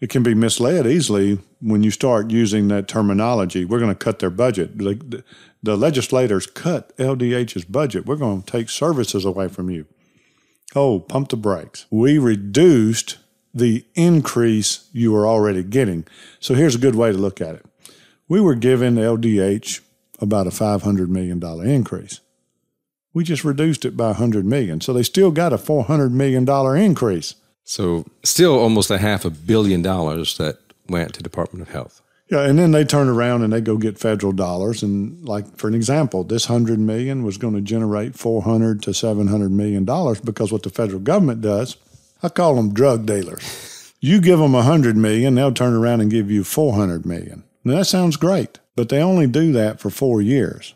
it 0.00 0.08
can 0.08 0.22
be 0.22 0.34
misled 0.34 0.86
easily 0.86 1.38
when 1.66 1.82
you 1.82 1.90
start 1.90 2.30
using 2.30 2.68
that 2.68 2.86
terminology. 2.86 3.64
We're 3.64 3.80
going 3.80 3.90
to 3.90 3.94
cut 3.94 4.20
their 4.20 4.30
budget. 4.30 4.78
The, 4.78 5.24
the 5.62 5.76
legislators 5.76 6.46
cut 6.46 6.96
LDH's 6.96 7.64
budget. 7.64 8.06
We're 8.06 8.16
going 8.16 8.42
to 8.42 8.50
take 8.50 8.70
services 8.70 9.24
away 9.24 9.48
from 9.48 9.68
you. 9.68 9.86
Oh, 10.76 11.00
pump 11.00 11.30
the 11.30 11.36
brakes. 11.36 11.86
We 11.90 12.18
reduced 12.18 13.18
the 13.52 13.84
increase 13.94 14.88
you 14.92 15.10
were 15.10 15.26
already 15.26 15.64
getting. 15.64 16.06
So 16.38 16.54
here's 16.54 16.76
a 16.76 16.78
good 16.78 16.94
way 16.94 17.10
to 17.10 17.18
look 17.18 17.40
at 17.40 17.56
it. 17.56 17.66
We 18.28 18.40
were 18.40 18.54
giving 18.54 18.94
LDH 18.94 19.80
about 20.20 20.46
a 20.46 20.50
$500 20.50 21.08
million 21.08 21.42
increase. 21.68 22.20
We 23.12 23.24
just 23.24 23.44
reduced 23.44 23.84
it 23.84 23.96
by 23.96 24.08
100 24.08 24.44
million. 24.44 24.80
So 24.80 24.92
they 24.92 25.02
still 25.02 25.32
got 25.32 25.52
a 25.52 25.56
$400 25.56 26.12
million 26.12 26.48
increase. 26.76 27.34
So 27.64 28.04
still 28.22 28.56
almost 28.56 28.90
a 28.90 28.98
half 28.98 29.24
a 29.24 29.30
billion 29.30 29.82
dollars 29.82 30.36
that 30.38 30.65
went 30.88 31.14
to 31.14 31.22
Department 31.22 31.66
of 31.66 31.72
Health. 31.72 32.02
Yeah, 32.28 32.42
and 32.42 32.58
then 32.58 32.72
they 32.72 32.84
turn 32.84 33.08
around 33.08 33.42
and 33.44 33.52
they 33.52 33.60
go 33.60 33.76
get 33.76 33.98
federal 33.98 34.32
dollars. 34.32 34.82
And 34.82 35.24
like 35.28 35.56
for 35.56 35.68
an 35.68 35.74
example, 35.74 36.24
this 36.24 36.46
hundred 36.46 36.78
million 36.80 37.22
was 37.22 37.38
going 37.38 37.54
to 37.54 37.60
generate 37.60 38.16
four 38.16 38.42
hundred 38.42 38.82
to 38.82 38.92
seven 38.94 39.28
hundred 39.28 39.52
million 39.52 39.84
dollars 39.84 40.20
because 40.20 40.50
what 40.50 40.64
the 40.64 40.70
federal 40.70 41.00
government 41.00 41.40
does, 41.40 41.76
I 42.22 42.28
call 42.28 42.56
them 42.56 42.74
drug 42.74 43.06
dealers. 43.06 43.92
You 44.00 44.20
give 44.20 44.38
them 44.40 44.54
a 44.54 44.62
hundred 44.62 44.96
million, 44.96 45.36
they'll 45.36 45.52
turn 45.52 45.72
around 45.74 46.00
and 46.00 46.10
give 46.10 46.30
you 46.30 46.42
four 46.44 46.74
hundred 46.74 47.06
million. 47.06 47.44
Now 47.64 47.76
that 47.76 47.84
sounds 47.86 48.16
great, 48.16 48.58
but 48.74 48.88
they 48.88 49.00
only 49.00 49.26
do 49.26 49.52
that 49.52 49.80
for 49.80 49.90
four 49.90 50.20
years. 50.20 50.74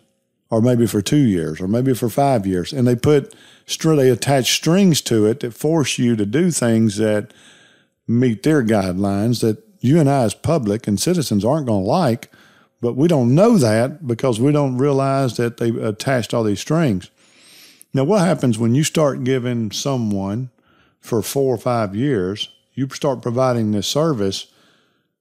or 0.50 0.60
maybe 0.60 0.86
for 0.86 1.00
two 1.00 1.16
years, 1.16 1.60
or 1.60 1.68
maybe 1.68 1.94
for 1.94 2.08
five 2.08 2.46
years, 2.46 2.72
and 2.72 2.86
they 2.86 2.96
put 2.96 3.34
they 3.82 4.10
attach 4.10 4.52
strings 4.52 5.00
to 5.00 5.26
it 5.26 5.40
that 5.40 5.54
force 5.54 5.96
you 5.96 6.16
to 6.16 6.26
do 6.26 6.50
things 6.50 6.96
that 6.96 7.32
meet 8.08 8.42
their 8.42 8.64
guidelines 8.64 9.40
that 9.42 9.62
you 9.80 9.98
and 9.98 10.08
I 10.08 10.24
as 10.24 10.34
public 10.34 10.86
and 10.86 11.00
citizens 11.00 11.44
aren't 11.44 11.66
going 11.66 11.84
to 11.84 11.90
like, 11.90 12.30
but 12.80 12.96
we 12.96 13.08
don't 13.08 13.34
know 13.34 13.58
that 13.58 14.06
because 14.06 14.40
we 14.40 14.52
don't 14.52 14.78
realize 14.78 15.36
that 15.36 15.56
they 15.56 15.70
attached 15.70 16.32
all 16.32 16.44
these 16.44 16.60
strings. 16.60 17.10
Now, 17.92 18.04
what 18.04 18.20
happens 18.20 18.58
when 18.58 18.74
you 18.74 18.84
start 18.84 19.24
giving 19.24 19.72
someone 19.72 20.50
for 21.00 21.22
four 21.22 21.54
or 21.54 21.58
five 21.58 21.96
years, 21.96 22.48
you 22.74 22.88
start 22.90 23.22
providing 23.22 23.72
this 23.72 23.88
service 23.88 24.46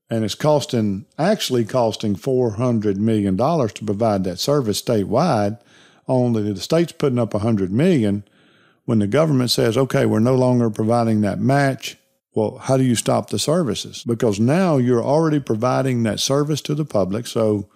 and 0.10 0.24
it's 0.24 0.36
costing 0.36 1.06
actually 1.18 1.66
costing 1.66 2.16
four 2.16 2.52
hundred 2.52 2.98
million 2.98 3.36
dollars 3.36 3.74
to 3.74 3.86
provide 3.86 4.24
that 4.24 4.40
service 4.40 4.82
statewide. 4.82 5.60
Only 6.08 6.52
the 6.52 6.60
state's 6.60 6.92
putting 6.92 7.20
up 7.20 7.34
a 7.34 7.40
hundred 7.40 7.72
million. 7.72 8.24
When 8.86 9.00
the 9.00 9.08
government 9.08 9.52
says, 9.52 9.78
"Okay, 9.78 10.08
we're 10.08 10.20
no 10.20 10.36
longer 10.36 10.72
providing 10.72 11.22
that 11.22 11.40
match," 11.40 11.99
well, 12.34 12.58
how 12.58 12.78
do 12.78 12.84
you 12.84 12.96
stop 12.96 13.30
the 13.30 13.40
services? 13.40 14.04
Because 14.04 14.40
now 14.40 14.78
you're 14.78 15.04
already 15.04 15.40
providing 15.40 16.04
that 16.04 16.20
service 16.20 16.62
to 16.62 16.76
the 16.76 16.86
public. 16.86 17.28
So 17.28 17.68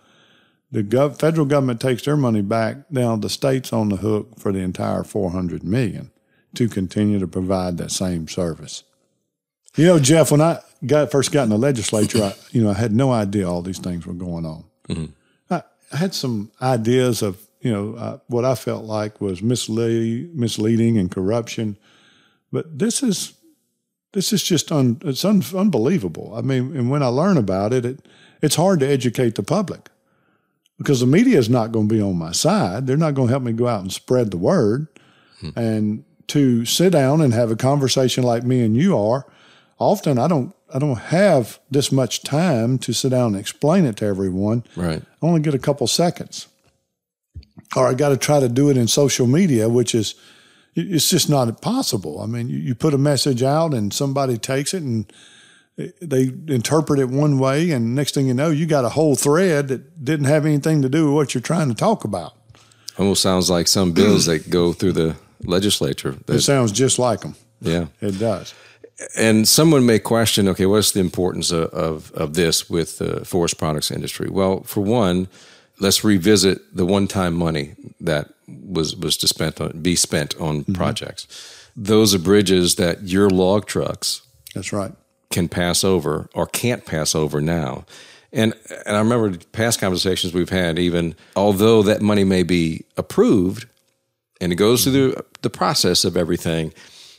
the 0.72 0.84
gov- 0.84 1.20
federal 1.20 1.46
government 1.46 1.82
takes 1.82 2.04
their 2.04 2.18
money 2.18 2.42
back. 2.42 2.92
Now 2.92 3.16
the 3.16 3.30
state's 3.30 3.74
on 3.74 3.90
the 3.90 3.98
hook 3.98 4.40
for 4.40 4.52
the 4.52 4.60
entire 4.60 5.04
four 5.04 5.32
hundred 5.32 5.64
million 5.64 6.12
to 6.56 6.68
continue 6.68 7.20
to 7.20 7.28
provide 7.28 7.78
that 7.78 7.92
same 7.92 8.28
service. 8.28 8.84
You 9.76 9.88
know, 9.88 10.00
Jeff, 10.00 10.32
when 10.32 10.42
I 10.42 10.60
got 10.86 11.12
first 11.12 11.32
got 11.32 11.44
in 11.44 11.50
the 11.50 11.58
legislature, 11.58 12.24
I, 12.24 12.34
you 12.52 12.64
know, 12.64 12.70
I 12.70 12.76
had 12.76 12.92
no 12.92 13.12
idea 13.12 13.50
all 13.50 13.64
these 13.64 13.80
things 13.80 14.06
were 14.06 14.14
going 14.14 14.46
on. 14.46 14.66
Mm-hmm. 14.88 15.06
I, 15.50 15.64
I, 15.92 15.98
had 15.98 16.14
some 16.14 16.52
ideas 16.62 17.24
of, 17.24 17.42
you 17.62 17.72
know, 17.72 17.96
uh, 17.96 18.20
what 18.28 18.46
I 18.46 18.54
felt 18.54 18.86
like 18.86 19.20
was 19.20 19.42
mislead, 19.42 20.36
misleading 20.36 21.00
and 21.00 21.10
corruption, 21.10 21.78
but 22.52 22.78
this 22.78 23.02
is 23.02 23.34
this 24.14 24.32
is 24.32 24.44
just 24.44 24.72
un, 24.72 25.02
it's 25.04 25.26
un, 25.26 25.44
unbelievable. 25.56 26.34
I 26.36 26.42
mean, 26.42 26.76
and 26.76 26.90
when 26.90 27.04
I 27.04 27.08
learn 27.08 27.38
about 27.38 27.74
it, 27.74 27.86
it 27.86 28.08
it's 28.42 28.56
hard 28.56 28.80
to 28.80 28.88
educate 28.88 29.36
the 29.36 29.44
public 29.44 29.90
because 30.78 31.00
the 31.00 31.06
media 31.06 31.38
is 31.38 31.50
not 31.50 31.72
going 31.72 31.88
to 31.88 31.96
be 31.96 32.02
on 32.02 32.18
my 32.18 32.32
side. 32.32 32.88
They're 32.88 32.98
not 32.98 33.14
going 33.14 33.28
to 33.28 33.32
help 33.32 33.44
me 33.44 33.54
go 33.54 33.68
out 33.68 33.82
and 33.82 33.92
spread 33.92 34.32
the 34.32 34.38
word. 34.38 34.88
Hmm. 35.40 35.50
And 35.56 36.06
to 36.28 36.66
sit 36.66 36.92
down 36.92 37.22
and 37.22 37.34
have 37.34 37.52
a 37.52 37.56
conversation 37.56 38.24
like 38.24 38.44
me 38.44 38.62
and 38.62 38.78
you 38.78 38.98
are 38.98 39.26
often 39.80 40.18
I 40.18 40.28
don't 40.28 40.56
I 40.74 40.80
don't 40.80 40.98
have 40.98 41.60
this 41.70 41.92
much 41.92 42.24
time 42.24 42.80
to 42.80 42.94
sit 42.94 43.10
down 43.10 43.34
and 43.34 43.40
explain 43.40 43.86
it 43.86 43.98
to 43.98 44.06
everyone. 44.06 44.64
Right. 44.76 45.02
I 45.02 45.26
only 45.26 45.42
get 45.42 45.54
a 45.54 45.60
couple 45.60 45.86
seconds. 45.86 46.48
Or 47.76 47.88
I 47.88 47.94
got 47.94 48.10
to 48.10 48.18
try 48.18 48.40
to 48.40 48.50
do 48.50 48.70
it 48.70 48.78
in 48.78 48.88
social 48.88 49.28
media, 49.28 49.70
which 49.70 49.94
is 49.94 50.16
it's 50.76 51.10
just 51.10 51.30
not 51.30 51.62
possible. 51.62 52.22
I 52.22 52.26
mean, 52.26 52.50
you, 52.50 52.58
you 52.58 52.76
put 52.76 52.94
a 52.94 52.98
message 52.98 53.44
out 53.44 53.74
and 53.74 53.94
somebody 53.94 54.38
takes 54.38 54.74
it 54.74 54.84
and 54.84 55.12
eh, 55.78 55.90
they 56.02 56.32
interpret 56.48 57.00
it 57.00 57.10
one 57.10 57.40
way, 57.40 57.72
and 57.72 57.96
next 57.96 58.14
thing 58.14 58.28
you 58.28 58.34
know, 58.34 58.50
you 58.50 58.66
got 58.66 58.86
a 58.86 58.90
whole 58.90 59.16
thread 59.16 59.68
that 59.70 60.04
didn't 60.04 60.26
have 60.26 60.46
anything 60.46 60.82
to 60.82 60.90
do 60.90 61.06
with 61.06 61.16
what 61.16 61.34
you're 61.34 61.42
trying 61.42 61.70
to 61.70 61.76
talk 61.76 62.04
about. 62.04 62.34
Almost 62.98 63.22
sounds 63.22 63.50
like 63.50 63.68
some 63.68 63.92
bills 63.94 64.26
that 64.26 64.50
go 64.50 64.74
through 64.74 64.94
the 64.94 65.16
legislature. 65.44 66.18
It 66.28 66.42
sounds 66.42 66.72
just 66.72 67.00
like 67.00 67.22
them. 67.22 67.36
Yeah, 67.62 67.88
it 68.02 68.20
does 68.20 68.54
and 69.16 69.48
someone 69.48 69.86
may 69.86 70.00
question, 70.00 70.48
okay, 70.50 70.66
what's 70.66 70.92
the 70.92 71.00
importance 71.00 71.52
of, 71.52 71.70
of, 71.70 72.12
of, 72.14 72.34
this 72.34 72.70
with 72.70 73.00
the 73.00 73.26
forest 73.26 73.58
products 73.58 73.92
industry? 73.92 74.30
Well, 74.30 74.64
for 74.64 74.82
one, 74.82 75.28
let's 75.80 76.04
revisit 76.04 76.76
the 76.76 76.86
one-time 76.86 77.34
money 77.34 77.76
that 78.00 78.33
was 78.48 78.96
was 78.96 79.18
to 79.18 79.28
spent 79.28 79.60
on, 79.62 79.82
be 79.82 79.96
spent 79.96 80.36
on 80.40 80.62
mm-hmm. 80.62 80.74
projects. 80.74 81.28
Those 81.76 82.14
are 82.14 82.20
bridges 82.20 82.76
that 82.76 83.04
your 83.04 83.30
log 83.30 83.66
trucks 83.66 84.22
that's 84.54 84.74
right 84.74 84.92
can 85.32 85.50
pass 85.50 85.84
over 85.84 86.30
or 86.34 86.46
can't 86.46 86.86
pass 86.86 87.16
over 87.16 87.42
now. 87.42 87.86
And 88.32 88.54
and 88.86 88.96
I 88.96 89.00
remember 89.00 89.38
past 89.52 89.80
conversations 89.80 90.34
we've 90.34 90.50
had, 90.50 90.80
even 90.80 91.16
although 91.36 91.84
that 91.84 92.02
money 92.02 92.24
may 92.24 92.44
be 92.44 92.86
approved 92.98 93.68
and 94.42 94.52
it 94.52 94.56
goes 94.56 94.84
through 94.84 94.92
the, 94.94 95.26
the 95.42 95.50
process 95.50 96.04
of 96.04 96.18
everything, 96.18 96.74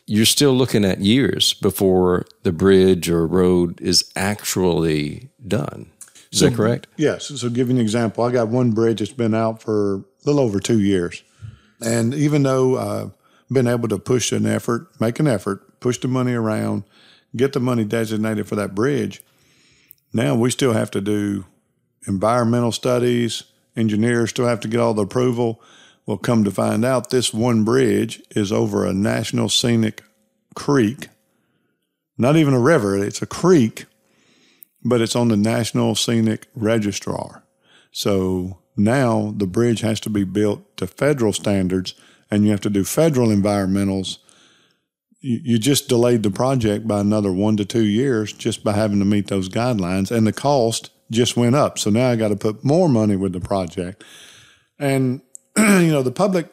you're 0.06 0.26
still 0.26 0.52
looking 0.52 0.84
at 0.84 1.00
years 1.00 1.54
before 1.54 2.26
the 2.42 2.52
bridge 2.52 3.08
or 3.08 3.26
road 3.26 3.80
is 3.80 4.10
actually 4.14 5.30
done. 5.46 5.90
Is 6.34 6.40
so, 6.40 6.48
that 6.48 6.56
correct? 6.56 6.88
Yes. 6.96 7.26
So, 7.26 7.48
give 7.48 7.68
you 7.68 7.76
an 7.76 7.80
example. 7.80 8.24
I 8.24 8.32
got 8.32 8.48
one 8.48 8.72
bridge 8.72 8.98
that's 8.98 9.12
been 9.12 9.34
out 9.34 9.62
for 9.62 9.94
a 9.94 10.02
little 10.24 10.40
over 10.40 10.58
two 10.58 10.80
years. 10.80 11.22
And 11.80 12.12
even 12.12 12.42
though 12.42 12.76
I've 12.76 13.12
been 13.52 13.68
able 13.68 13.88
to 13.88 13.98
push 13.98 14.32
an 14.32 14.44
effort, 14.44 14.88
make 15.00 15.20
an 15.20 15.28
effort, 15.28 15.80
push 15.80 15.98
the 15.98 16.08
money 16.08 16.32
around, 16.32 16.82
get 17.36 17.52
the 17.52 17.60
money 17.60 17.84
designated 17.84 18.48
for 18.48 18.56
that 18.56 18.74
bridge, 18.74 19.22
now 20.12 20.34
we 20.34 20.50
still 20.50 20.72
have 20.72 20.90
to 20.92 21.00
do 21.00 21.44
environmental 22.06 22.72
studies. 22.72 23.44
Engineers 23.76 24.30
still 24.30 24.46
have 24.46 24.60
to 24.60 24.68
get 24.68 24.80
all 24.80 24.94
the 24.94 25.02
approval. 25.02 25.62
Well, 26.04 26.18
come 26.18 26.42
to 26.44 26.50
find 26.50 26.84
out, 26.84 27.10
this 27.10 27.32
one 27.32 27.64
bridge 27.64 28.22
is 28.30 28.50
over 28.52 28.84
a 28.84 28.92
national 28.92 29.48
scenic 29.48 30.02
creek. 30.54 31.08
Not 32.18 32.36
even 32.36 32.54
a 32.54 32.60
river, 32.60 32.98
it's 32.98 33.22
a 33.22 33.26
creek, 33.26 33.86
but 34.84 35.00
it's 35.00 35.16
on 35.16 35.28
the 35.28 35.36
National 35.36 35.94
Scenic 35.94 36.46
Registrar. 36.54 37.44
So 37.90 38.58
now 38.76 39.32
the 39.36 39.46
bridge 39.46 39.80
has 39.80 40.00
to 40.00 40.10
be 40.10 40.24
built 40.24 40.76
to 40.76 40.86
federal 40.86 41.32
standards 41.32 41.94
and 42.30 42.44
you 42.44 42.50
have 42.50 42.60
to 42.62 42.70
do 42.70 42.84
federal 42.84 43.28
environmentals. 43.28 44.18
You 45.20 45.58
just 45.58 45.88
delayed 45.88 46.22
the 46.22 46.30
project 46.30 46.86
by 46.86 47.00
another 47.00 47.32
one 47.32 47.56
to 47.56 47.64
two 47.64 47.84
years 47.84 48.32
just 48.32 48.62
by 48.62 48.72
having 48.72 48.98
to 48.98 49.06
meet 49.06 49.28
those 49.28 49.48
guidelines, 49.48 50.10
and 50.10 50.26
the 50.26 50.34
cost 50.34 50.90
just 51.10 51.34
went 51.34 51.54
up. 51.54 51.78
So 51.78 51.88
now 51.88 52.10
I 52.10 52.16
got 52.16 52.28
to 52.28 52.36
put 52.36 52.62
more 52.62 52.90
money 52.90 53.16
with 53.16 53.32
the 53.32 53.40
project. 53.40 54.04
And 54.78 55.22
you 55.56 55.92
know, 55.92 56.02
the 56.02 56.12
public, 56.12 56.48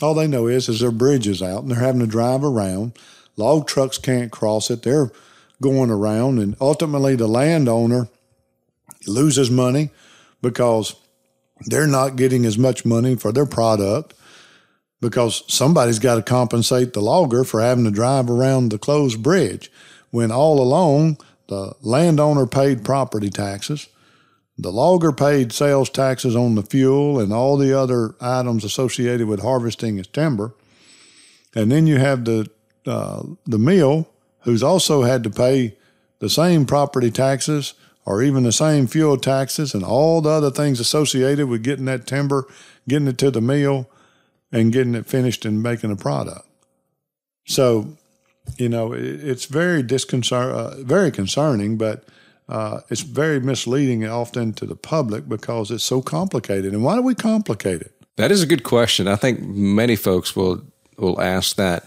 all 0.00 0.14
they 0.14 0.28
know 0.28 0.46
is, 0.46 0.68
is 0.68 0.80
their 0.80 0.92
bridge 0.92 1.26
is 1.26 1.42
out 1.42 1.62
and 1.62 1.70
they're 1.70 1.80
having 1.80 2.00
to 2.00 2.06
drive 2.06 2.44
around. 2.44 2.96
Log 3.36 3.66
trucks 3.66 3.98
can't 3.98 4.30
cross 4.30 4.70
it. 4.70 4.82
They're 4.82 5.10
going 5.62 5.90
around 5.90 6.38
and 6.38 6.54
ultimately 6.60 7.16
the 7.16 7.26
landowner 7.26 8.08
loses 9.06 9.50
money 9.50 9.88
because 10.42 10.94
they're 11.62 11.86
not 11.86 12.16
getting 12.16 12.44
as 12.44 12.58
much 12.58 12.84
money 12.84 13.16
for 13.16 13.32
their 13.32 13.46
product 13.46 14.12
because 15.00 15.42
somebody's 15.48 15.98
got 15.98 16.16
to 16.16 16.22
compensate 16.22 16.92
the 16.92 17.00
logger 17.00 17.44
for 17.44 17.62
having 17.62 17.84
to 17.84 17.90
drive 17.90 18.28
around 18.28 18.68
the 18.68 18.78
closed 18.78 19.22
bridge 19.22 19.72
when 20.10 20.30
all 20.30 20.60
along 20.60 21.16
the 21.48 21.74
landowner 21.80 22.46
paid 22.46 22.84
property 22.84 23.30
taxes 23.30 23.88
the 24.58 24.72
logger 24.72 25.12
paid 25.12 25.52
sales 25.52 25.88
taxes 25.88 26.36
on 26.36 26.54
the 26.54 26.62
fuel 26.62 27.18
and 27.18 27.32
all 27.32 27.56
the 27.56 27.76
other 27.76 28.14
items 28.20 28.64
associated 28.64 29.26
with 29.26 29.40
harvesting 29.40 29.96
his 29.96 30.06
timber. 30.06 30.54
And 31.54 31.70
then 31.70 31.86
you 31.86 31.98
have 31.98 32.24
the 32.24 32.50
uh, 32.84 33.22
the 33.46 33.58
mill, 33.58 34.08
who's 34.44 34.62
also 34.62 35.02
had 35.02 35.22
to 35.24 35.30
pay 35.30 35.76
the 36.18 36.30
same 36.30 36.66
property 36.66 37.10
taxes 37.10 37.74
or 38.04 38.22
even 38.22 38.42
the 38.42 38.52
same 38.52 38.86
fuel 38.86 39.16
taxes 39.16 39.74
and 39.74 39.84
all 39.84 40.20
the 40.20 40.30
other 40.30 40.50
things 40.50 40.80
associated 40.80 41.48
with 41.48 41.62
getting 41.62 41.84
that 41.84 42.06
timber, 42.06 42.46
getting 42.88 43.08
it 43.08 43.18
to 43.18 43.30
the 43.30 43.40
mill, 43.40 43.88
and 44.50 44.72
getting 44.72 44.94
it 44.94 45.06
finished 45.06 45.44
and 45.44 45.62
making 45.62 45.90
a 45.90 45.96
product. 45.96 46.46
So, 47.46 47.96
you 48.56 48.68
know, 48.68 48.92
it's 48.92 49.46
very 49.46 49.82
disconcert, 49.82 50.54
uh, 50.54 50.82
very 50.82 51.10
concerning, 51.10 51.78
but 51.78 52.04
uh, 52.48 52.80
it's 52.90 53.00
very 53.00 53.40
misleading 53.40 54.06
often 54.06 54.52
to 54.54 54.66
the 54.66 54.76
public 54.76 55.28
because 55.28 55.70
it's 55.70 55.84
so 55.84 56.02
complicated. 56.02 56.72
And 56.72 56.84
why 56.84 56.96
do 56.96 57.02
we 57.02 57.14
complicate 57.14 57.80
it? 57.80 57.92
That 58.16 58.30
is 58.30 58.42
a 58.42 58.46
good 58.46 58.62
question. 58.62 59.08
I 59.08 59.16
think 59.16 59.40
many 59.40 59.96
folks 59.96 60.36
will 60.36 60.62
will 60.98 61.20
ask 61.20 61.56
that 61.56 61.86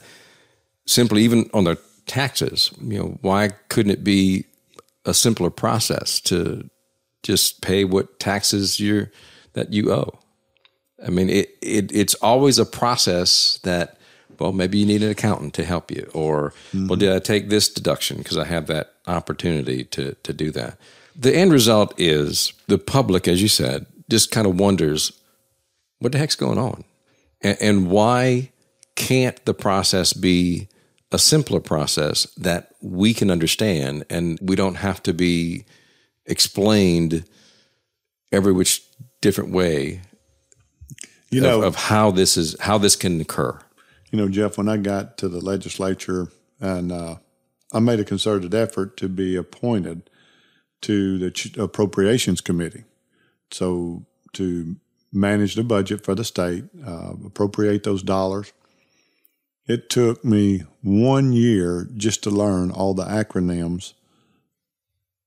simply, 0.85 1.21
even 1.21 1.49
on 1.53 1.65
their 1.65 1.77
taxes. 2.05 2.71
You 2.81 2.99
know, 2.99 3.17
why 3.21 3.49
couldn't 3.69 3.91
it 3.91 4.03
be 4.03 4.45
a 5.05 5.13
simpler 5.13 5.49
process 5.49 6.19
to 6.21 6.69
just 7.23 7.61
pay 7.61 7.83
what 7.83 8.19
taxes 8.19 8.79
you 8.79 9.07
that 9.53 9.73
you 9.73 9.91
owe? 9.91 10.19
I 11.05 11.09
mean, 11.09 11.29
it, 11.29 11.57
it 11.61 11.91
it's 11.91 12.15
always 12.15 12.57
a 12.57 12.65
process 12.65 13.59
that 13.63 13.97
well, 14.39 14.51
maybe 14.51 14.77
you 14.77 14.85
need 14.85 15.03
an 15.03 15.09
accountant 15.09 15.53
to 15.55 15.63
help 15.63 15.91
you, 15.91 16.09
or 16.13 16.53
mm-hmm. 16.71 16.87
well, 16.87 16.97
did 16.97 17.13
I 17.13 17.19
take 17.19 17.49
this 17.49 17.69
deduction 17.69 18.17
because 18.17 18.37
I 18.37 18.45
have 18.45 18.67
that 18.67 18.93
opportunity 19.07 19.83
to 19.85 20.15
to 20.23 20.33
do 20.33 20.51
that? 20.51 20.77
The 21.15 21.35
end 21.35 21.53
result 21.53 21.93
is 21.97 22.53
the 22.67 22.77
public, 22.77 23.27
as 23.27 23.41
you 23.41 23.47
said, 23.47 23.85
just 24.09 24.31
kind 24.31 24.45
of 24.45 24.59
wonders 24.59 25.13
what 25.99 26.11
the 26.11 26.17
heck's 26.17 26.35
going 26.35 26.57
on, 26.57 26.83
and, 27.41 27.57
and 27.61 27.89
why 27.89 28.51
can't 28.95 29.43
the 29.45 29.53
process 29.53 30.13
be 30.13 30.67
a 31.11 31.19
simpler 31.19 31.59
process 31.59 32.25
that 32.35 32.73
we 32.81 33.13
can 33.13 33.29
understand, 33.29 34.05
and 34.09 34.39
we 34.41 34.55
don't 34.55 34.75
have 34.75 35.01
to 35.03 35.13
be 35.13 35.65
explained 36.25 37.25
every 38.31 38.51
which 38.51 38.81
different 39.21 39.51
way 39.51 40.01
you 41.29 41.41
know, 41.41 41.59
of, 41.59 41.63
of 41.65 41.75
how 41.75 42.11
this 42.11 42.37
is 42.37 42.55
how 42.59 42.77
this 42.77 42.95
can 42.95 43.21
occur. 43.21 43.57
You 44.11 44.19
know, 44.19 44.29
Jeff, 44.29 44.57
when 44.57 44.69
I 44.69 44.77
got 44.77 45.17
to 45.19 45.29
the 45.29 45.41
legislature 45.41 46.27
and 46.59 46.91
uh, 46.91 47.15
I 47.73 47.79
made 47.79 47.99
a 47.99 48.05
concerted 48.05 48.53
effort 48.53 48.97
to 48.97 49.09
be 49.09 49.35
appointed 49.35 50.09
to 50.81 51.17
the 51.17 51.55
Appropriations 51.61 52.41
Committee. 52.41 52.83
So 53.51 54.05
to 54.33 54.75
manage 55.11 55.55
the 55.55 55.63
budget 55.63 56.03
for 56.03 56.15
the 56.15 56.23
state, 56.23 56.65
uh, 56.85 57.13
appropriate 57.25 57.83
those 57.83 58.03
dollars. 58.03 58.53
It 59.67 59.89
took 59.89 60.23
me 60.23 60.63
one 60.83 61.33
year 61.33 61.87
just 61.95 62.23
to 62.23 62.29
learn 62.29 62.71
all 62.71 62.93
the 62.93 63.05
acronyms 63.05 63.93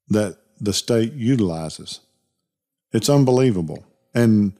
that 0.09 0.38
the 0.61 0.73
state 0.73 1.12
utilizes. 1.12 2.00
It's 2.92 3.09
unbelievable. 3.09 3.85
And 4.14 4.52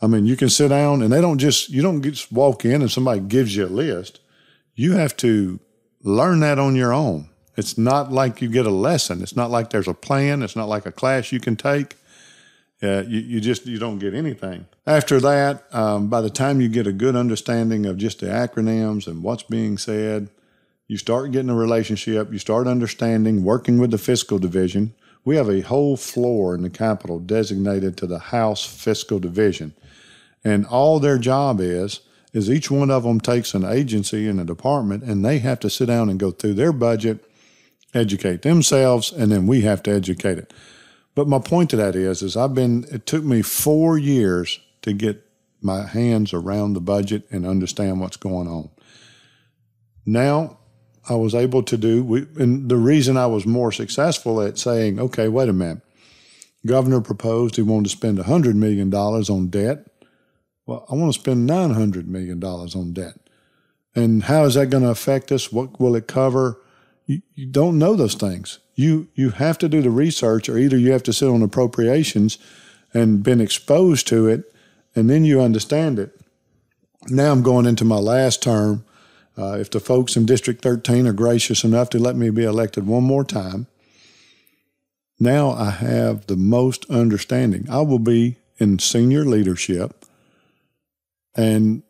I 0.00 0.06
mean, 0.06 0.26
you 0.26 0.36
can 0.36 0.48
sit 0.48 0.68
down 0.68 1.02
and 1.02 1.12
they 1.12 1.20
don't 1.20 1.38
just, 1.38 1.70
you 1.70 1.82
don't 1.82 2.02
just 2.02 2.30
walk 2.30 2.64
in 2.64 2.82
and 2.82 2.90
somebody 2.90 3.20
gives 3.20 3.56
you 3.56 3.66
a 3.66 3.68
list. 3.68 4.20
You 4.74 4.92
have 4.92 5.16
to 5.18 5.60
learn 6.02 6.40
that 6.40 6.58
on 6.58 6.76
your 6.76 6.92
own. 6.92 7.28
It's 7.56 7.76
not 7.76 8.10
like 8.10 8.40
you 8.40 8.48
get 8.48 8.66
a 8.66 8.70
lesson. 8.70 9.22
It's 9.22 9.36
not 9.36 9.50
like 9.50 9.70
there's 9.70 9.88
a 9.88 9.94
plan. 9.94 10.42
It's 10.42 10.56
not 10.56 10.68
like 10.68 10.86
a 10.86 10.92
class 10.92 11.32
you 11.32 11.40
can 11.40 11.56
take. 11.56 11.96
Uh, 12.82 13.04
you, 13.06 13.20
you 13.20 13.40
just 13.40 13.66
you 13.66 13.78
don't 13.78 13.98
get 13.98 14.14
anything. 14.14 14.66
After 14.86 15.20
that, 15.20 15.64
um, 15.72 16.08
by 16.08 16.20
the 16.20 16.30
time 16.30 16.60
you 16.60 16.68
get 16.68 16.86
a 16.86 16.92
good 16.92 17.14
understanding 17.14 17.86
of 17.86 17.96
just 17.96 18.20
the 18.20 18.26
acronyms 18.26 19.06
and 19.06 19.22
what's 19.22 19.44
being 19.44 19.78
said, 19.78 20.28
you 20.88 20.96
start 20.96 21.30
getting 21.30 21.50
a 21.50 21.54
relationship. 21.54 22.32
You 22.32 22.38
start 22.38 22.66
understanding, 22.66 23.44
working 23.44 23.78
with 23.78 23.92
the 23.92 23.98
fiscal 23.98 24.38
division. 24.38 24.94
We 25.24 25.36
have 25.36 25.48
a 25.48 25.60
whole 25.60 25.96
floor 25.96 26.54
in 26.54 26.62
the 26.62 26.70
Capitol 26.70 27.20
designated 27.20 27.96
to 27.98 28.06
the 28.08 28.18
House 28.18 28.64
Fiscal 28.64 29.20
Division, 29.20 29.74
and 30.42 30.66
all 30.66 30.98
their 30.98 31.18
job 31.18 31.60
is 31.60 32.00
is 32.32 32.50
each 32.50 32.70
one 32.70 32.90
of 32.90 33.02
them 33.02 33.20
takes 33.20 33.52
an 33.52 33.62
agency 33.62 34.26
and 34.26 34.40
a 34.40 34.44
department, 34.44 35.04
and 35.04 35.24
they 35.24 35.38
have 35.38 35.60
to 35.60 35.68
sit 35.68 35.86
down 35.86 36.08
and 36.08 36.18
go 36.18 36.30
through 36.30 36.54
their 36.54 36.72
budget 36.72 37.22
educate 37.94 38.42
themselves, 38.42 39.12
and 39.12 39.30
then 39.30 39.46
we 39.46 39.62
have 39.62 39.82
to 39.84 39.90
educate 39.90 40.38
it. 40.38 40.52
But 41.14 41.28
my 41.28 41.38
point 41.38 41.70
to 41.70 41.76
that 41.76 41.94
is, 41.94 42.22
is 42.22 42.36
I've 42.36 42.54
been. 42.54 42.84
It 42.90 43.06
took 43.06 43.24
me 43.24 43.42
four 43.42 43.98
years 43.98 44.60
to 44.82 44.92
get 44.92 45.26
my 45.60 45.86
hands 45.86 46.32
around 46.32 46.72
the 46.72 46.80
budget 46.80 47.24
and 47.30 47.46
understand 47.46 48.00
what's 48.00 48.16
going 48.16 48.48
on. 48.48 48.70
Now 50.04 50.58
I 51.08 51.14
was 51.14 51.34
able 51.34 51.62
to 51.64 51.76
do, 51.76 52.02
we, 52.02 52.26
and 52.36 52.68
the 52.68 52.76
reason 52.76 53.16
I 53.16 53.26
was 53.26 53.46
more 53.46 53.70
successful 53.70 54.40
at 54.40 54.58
saying, 54.58 54.98
okay, 54.98 55.28
wait 55.28 55.48
a 55.48 55.52
minute, 55.52 55.82
governor 56.66 57.00
proposed 57.00 57.56
he 57.56 57.62
wanted 57.62 57.84
to 57.84 57.96
spend 57.96 58.18
$100 58.18 58.54
million 58.54 58.92
on 58.92 59.46
debt. 59.48 59.86
Well, 60.66 60.84
I 60.90 60.94
want 60.94 61.14
to 61.14 61.20
spend 61.20 61.48
$900 61.48 62.06
million 62.06 62.42
on 62.42 62.92
debt. 62.92 63.14
And 63.94 64.24
how 64.24 64.44
is 64.44 64.54
that 64.54 64.70
going 64.70 64.82
to 64.84 64.90
affect 64.90 65.30
us? 65.30 65.52
What 65.52 65.80
will 65.80 65.94
it 65.94 66.08
cover? 66.08 66.60
you, 67.06 67.22
you 67.34 67.46
don't 67.46 67.78
know 67.78 67.94
those 67.94 68.14
things. 68.14 68.58
You 68.74 69.08
you 69.14 69.30
have 69.30 69.58
to 69.58 69.68
do 69.68 69.82
the 69.82 69.90
research, 69.90 70.48
or 70.48 70.58
either 70.58 70.76
you 70.76 70.92
have 70.92 71.02
to 71.04 71.12
sit 71.12 71.28
on 71.28 71.42
appropriations 71.42 72.38
and 72.94 73.22
been 73.22 73.40
exposed 73.40 74.06
to 74.08 74.26
it, 74.26 74.52
and 74.94 75.08
then 75.08 75.24
you 75.24 75.40
understand 75.40 75.98
it. 75.98 76.18
Now 77.08 77.32
I'm 77.32 77.42
going 77.42 77.66
into 77.66 77.84
my 77.84 77.96
last 77.96 78.42
term. 78.42 78.84
Uh, 79.36 79.56
if 79.58 79.70
the 79.70 79.80
folks 79.80 80.16
in 80.16 80.26
District 80.26 80.62
13 80.62 81.06
are 81.06 81.12
gracious 81.12 81.64
enough 81.64 81.88
to 81.90 81.98
let 81.98 82.16
me 82.16 82.28
be 82.28 82.44
elected 82.44 82.86
one 82.86 83.02
more 83.02 83.24
time, 83.24 83.66
now 85.18 85.52
I 85.52 85.70
have 85.70 86.26
the 86.26 86.36
most 86.36 86.88
understanding. 86.90 87.66
I 87.70 87.80
will 87.80 87.98
be 87.98 88.36
in 88.58 88.78
senior 88.78 89.24
leadership, 89.24 90.04
and 91.34 91.82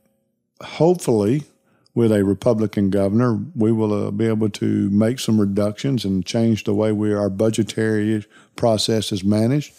hopefully 0.62 1.44
with 1.94 2.10
a 2.10 2.24
Republican 2.24 2.90
governor, 2.90 3.38
we 3.54 3.70
will 3.70 4.08
uh, 4.08 4.10
be 4.10 4.26
able 4.26 4.48
to 4.48 4.88
make 4.90 5.18
some 5.18 5.40
reductions 5.40 6.04
and 6.04 6.24
change 6.24 6.64
the 6.64 6.74
way 6.74 6.90
we 6.92 7.12
our 7.12 7.28
budgetary 7.28 8.24
process 8.56 9.12
is 9.12 9.22
managed, 9.22 9.74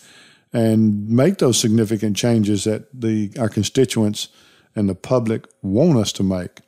and 0.51 1.09
make 1.09 1.39
those 1.39 1.59
significant 1.59 2.15
changes 2.15 2.65
that 2.65 2.87
the 2.93 3.31
our 3.39 3.49
constituents 3.49 4.29
and 4.75 4.87
the 4.87 4.95
public 4.95 5.47
want 5.61 5.97
us 5.97 6.11
to 6.13 6.23
make. 6.23 6.59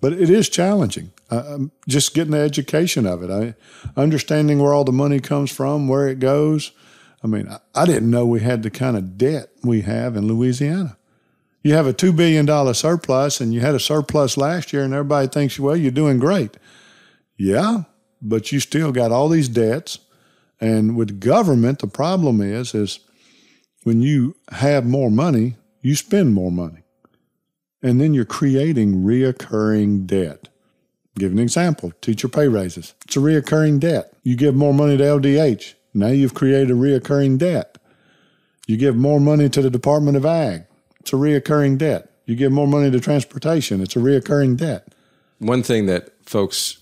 But 0.00 0.12
it 0.14 0.30
is 0.30 0.48
challenging. 0.48 1.12
Uh, 1.30 1.58
just 1.86 2.14
getting 2.14 2.32
the 2.32 2.38
education 2.38 3.06
of 3.06 3.22
it, 3.22 3.30
I, 3.30 3.54
understanding 4.00 4.58
where 4.58 4.72
all 4.72 4.82
the 4.82 4.92
money 4.92 5.20
comes 5.20 5.52
from, 5.52 5.86
where 5.86 6.08
it 6.08 6.18
goes. 6.18 6.72
I 7.22 7.28
mean, 7.28 7.48
I, 7.48 7.58
I 7.74 7.86
didn't 7.86 8.10
know 8.10 8.26
we 8.26 8.40
had 8.40 8.64
the 8.64 8.70
kind 8.70 8.96
of 8.96 9.16
debt 9.16 9.50
we 9.62 9.82
have 9.82 10.16
in 10.16 10.26
Louisiana 10.26 10.96
you 11.62 11.74
have 11.74 11.86
a 11.86 11.92
$2 11.92 12.16
billion 12.16 12.74
surplus 12.74 13.40
and 13.40 13.52
you 13.52 13.60
had 13.60 13.74
a 13.74 13.80
surplus 13.80 14.36
last 14.36 14.72
year 14.72 14.82
and 14.82 14.94
everybody 14.94 15.28
thinks, 15.28 15.58
well, 15.58 15.76
you're 15.76 15.90
doing 15.90 16.18
great. 16.18 16.56
Yeah, 17.36 17.84
but 18.22 18.52
you 18.52 18.60
still 18.60 18.92
got 18.92 19.12
all 19.12 19.28
these 19.28 19.48
debts. 19.48 19.98
And 20.60 20.96
with 20.96 21.20
government, 21.20 21.78
the 21.78 21.86
problem 21.86 22.40
is, 22.40 22.74
is 22.74 23.00
when 23.82 24.02
you 24.02 24.36
have 24.52 24.84
more 24.84 25.10
money, 25.10 25.56
you 25.80 25.96
spend 25.96 26.34
more 26.34 26.52
money. 26.52 26.82
And 27.82 28.00
then 28.00 28.12
you're 28.12 28.26
creating 28.26 29.04
reoccurring 29.04 30.06
debt. 30.06 30.48
Give 31.16 31.32
an 31.32 31.38
example 31.38 31.92
teacher 32.02 32.28
pay 32.28 32.48
raises. 32.48 32.94
It's 33.04 33.16
a 33.16 33.20
reoccurring 33.20 33.80
debt. 33.80 34.12
You 34.22 34.36
give 34.36 34.54
more 34.54 34.74
money 34.74 34.96
to 34.98 35.04
LDH. 35.04 35.74
Now 35.92 36.08
you've 36.08 36.34
created 36.34 36.70
a 36.70 36.74
reoccurring 36.74 37.38
debt. 37.38 37.78
You 38.66 38.76
give 38.76 38.96
more 38.96 39.18
money 39.18 39.48
to 39.48 39.62
the 39.62 39.70
Department 39.70 40.16
of 40.16 40.24
Ag. 40.24 40.64
It's 41.00 41.12
a 41.12 41.16
reoccurring 41.16 41.78
debt. 41.78 42.10
You 42.26 42.36
give 42.36 42.52
more 42.52 42.68
money 42.68 42.90
to 42.90 43.00
transportation, 43.00 43.80
it's 43.80 43.96
a 43.96 44.00
reoccurring 44.00 44.56
debt. 44.56 44.94
One 45.38 45.62
thing 45.62 45.86
that 45.86 46.12
folks 46.24 46.78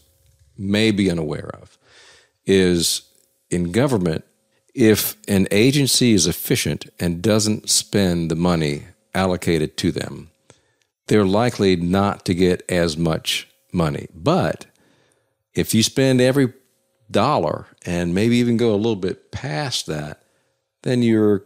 may 0.57 0.91
be 0.91 1.11
unaware 1.11 1.51
of 1.55 1.79
is 2.45 3.03
in 3.51 3.73
government, 3.73 4.25
if 4.75 5.17
an 5.27 5.49
agency 5.51 6.13
is 6.13 6.27
efficient 6.27 6.87
and 7.01 7.23
doesn't 7.23 7.71
spend 7.71 8.31
the 8.31 8.37
money 8.37 8.85
allocated 9.15 9.77
to 9.79 9.91
them, 9.93 10.31
they're 11.07 11.25
likely 11.25 11.77
not 11.77 12.25
to 12.27 12.35
get 12.35 12.63
as 12.71 12.97
much 12.97 13.49
money. 13.73 14.09
But 14.15 14.67
if 15.55 15.75
you 15.75 15.83
spend 15.83 16.21
every 16.21 16.53
dollar 17.11 17.67
and 17.87 18.15
maybe 18.15 18.37
even 18.37 18.57
go 18.57 18.75
a 18.75 18.77
little 18.77 18.97
bit 18.97 19.31
past 19.33 19.87
that, 19.87 20.23
then 20.83 21.03
you're 21.03 21.43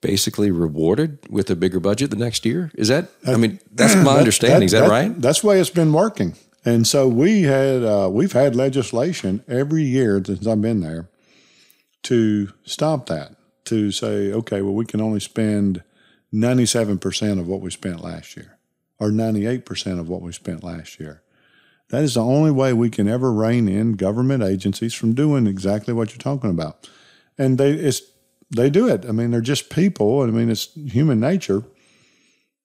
basically 0.00 0.50
rewarded 0.50 1.18
with 1.28 1.50
a 1.50 1.56
bigger 1.56 1.80
budget 1.80 2.10
the 2.10 2.16
next 2.16 2.44
year? 2.44 2.70
Is 2.74 2.88
that? 2.88 3.10
I 3.26 3.36
mean, 3.36 3.60
that's 3.72 3.94
my 3.96 4.02
that, 4.04 4.18
understanding. 4.18 4.60
That, 4.60 4.64
Is 4.64 4.72
that, 4.72 4.80
that, 4.82 4.90
right? 4.90 5.20
That's 5.20 5.40
the 5.40 5.48
way 5.48 5.60
it's 5.60 5.70
been 5.70 5.92
working. 5.92 6.36
And 6.64 6.86
so 6.86 7.08
we 7.08 7.42
had 7.42 7.82
uh, 7.82 8.08
we've 8.10 8.32
had 8.32 8.54
legislation 8.54 9.42
every 9.48 9.82
year 9.82 10.22
since 10.24 10.46
I've 10.46 10.60
been 10.60 10.80
there 10.80 11.08
to 12.04 12.52
stop 12.64 13.06
that. 13.06 13.36
To 13.66 13.92
say, 13.92 14.32
okay, 14.32 14.62
well, 14.62 14.74
we 14.74 14.84
can 14.84 15.00
only 15.00 15.20
spend 15.20 15.82
ninety 16.32 16.66
seven 16.66 16.98
percent 16.98 17.38
of 17.38 17.46
what 17.46 17.60
we 17.60 17.70
spent 17.70 18.02
last 18.02 18.36
year, 18.36 18.58
or 18.98 19.10
ninety 19.10 19.46
eight 19.46 19.64
percent 19.64 20.00
of 20.00 20.08
what 20.08 20.22
we 20.22 20.32
spent 20.32 20.64
last 20.64 20.98
year. 20.98 21.22
That 21.90 22.02
is 22.02 22.14
the 22.14 22.24
only 22.24 22.50
way 22.50 22.72
we 22.72 22.88
can 22.88 23.08
ever 23.08 23.32
rein 23.32 23.68
in 23.68 23.94
government 23.94 24.42
agencies 24.42 24.94
from 24.94 25.12
doing 25.12 25.46
exactly 25.46 25.92
what 25.92 26.10
you're 26.10 26.18
talking 26.18 26.50
about. 26.50 26.88
And 27.36 27.58
they, 27.58 27.72
it's 27.72 28.02
they 28.54 28.70
do 28.70 28.88
it. 28.88 29.04
I 29.06 29.12
mean, 29.12 29.30
they're 29.30 29.40
just 29.40 29.70
people. 29.70 30.22
I 30.22 30.26
mean, 30.26 30.50
it's 30.50 30.72
human 30.74 31.20
nature. 31.20 31.62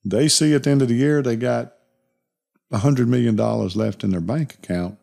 They 0.03 0.27
see 0.27 0.53
at 0.53 0.63
the 0.63 0.69
end 0.69 0.81
of 0.81 0.87
the 0.87 0.95
year 0.95 1.21
they 1.21 1.35
got 1.35 1.73
a 2.71 2.79
hundred 2.79 3.07
million 3.07 3.35
dollars 3.35 3.75
left 3.75 4.03
in 4.03 4.11
their 4.11 4.21
bank 4.21 4.55
account. 4.55 4.97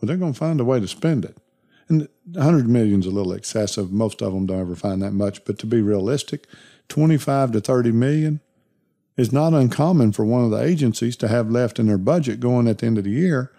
Well, 0.00 0.06
they're 0.06 0.16
going 0.16 0.32
to 0.32 0.38
find 0.38 0.60
a 0.60 0.64
way 0.64 0.80
to 0.80 0.88
spend 0.88 1.24
it. 1.24 1.36
And 1.88 2.08
a 2.36 2.42
hundred 2.42 2.68
million 2.68 3.00
is 3.00 3.06
a 3.06 3.10
little 3.10 3.32
excessive. 3.32 3.90
Most 3.90 4.22
of 4.22 4.32
them 4.32 4.46
don't 4.46 4.60
ever 4.60 4.76
find 4.76 5.02
that 5.02 5.12
much. 5.12 5.44
But 5.44 5.58
to 5.60 5.66
be 5.66 5.80
realistic, 5.80 6.46
twenty-five 6.88 7.52
to 7.52 7.60
thirty 7.60 7.92
million 7.92 8.40
is 9.16 9.32
not 9.32 9.54
uncommon 9.54 10.12
for 10.12 10.24
one 10.24 10.44
of 10.44 10.50
the 10.50 10.62
agencies 10.62 11.16
to 11.16 11.28
have 11.28 11.50
left 11.50 11.78
in 11.78 11.86
their 11.86 11.98
budget 11.98 12.40
going 12.40 12.68
at 12.68 12.78
the 12.78 12.86
end 12.86 12.98
of 12.98 13.04
the 13.04 13.10
year. 13.10 13.50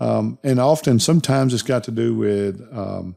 Um, 0.00 0.38
and 0.42 0.58
often, 0.58 0.98
sometimes 0.98 1.52
it's 1.52 1.62
got 1.62 1.84
to 1.84 1.90
do 1.90 2.14
with 2.14 2.66
um, 2.72 3.16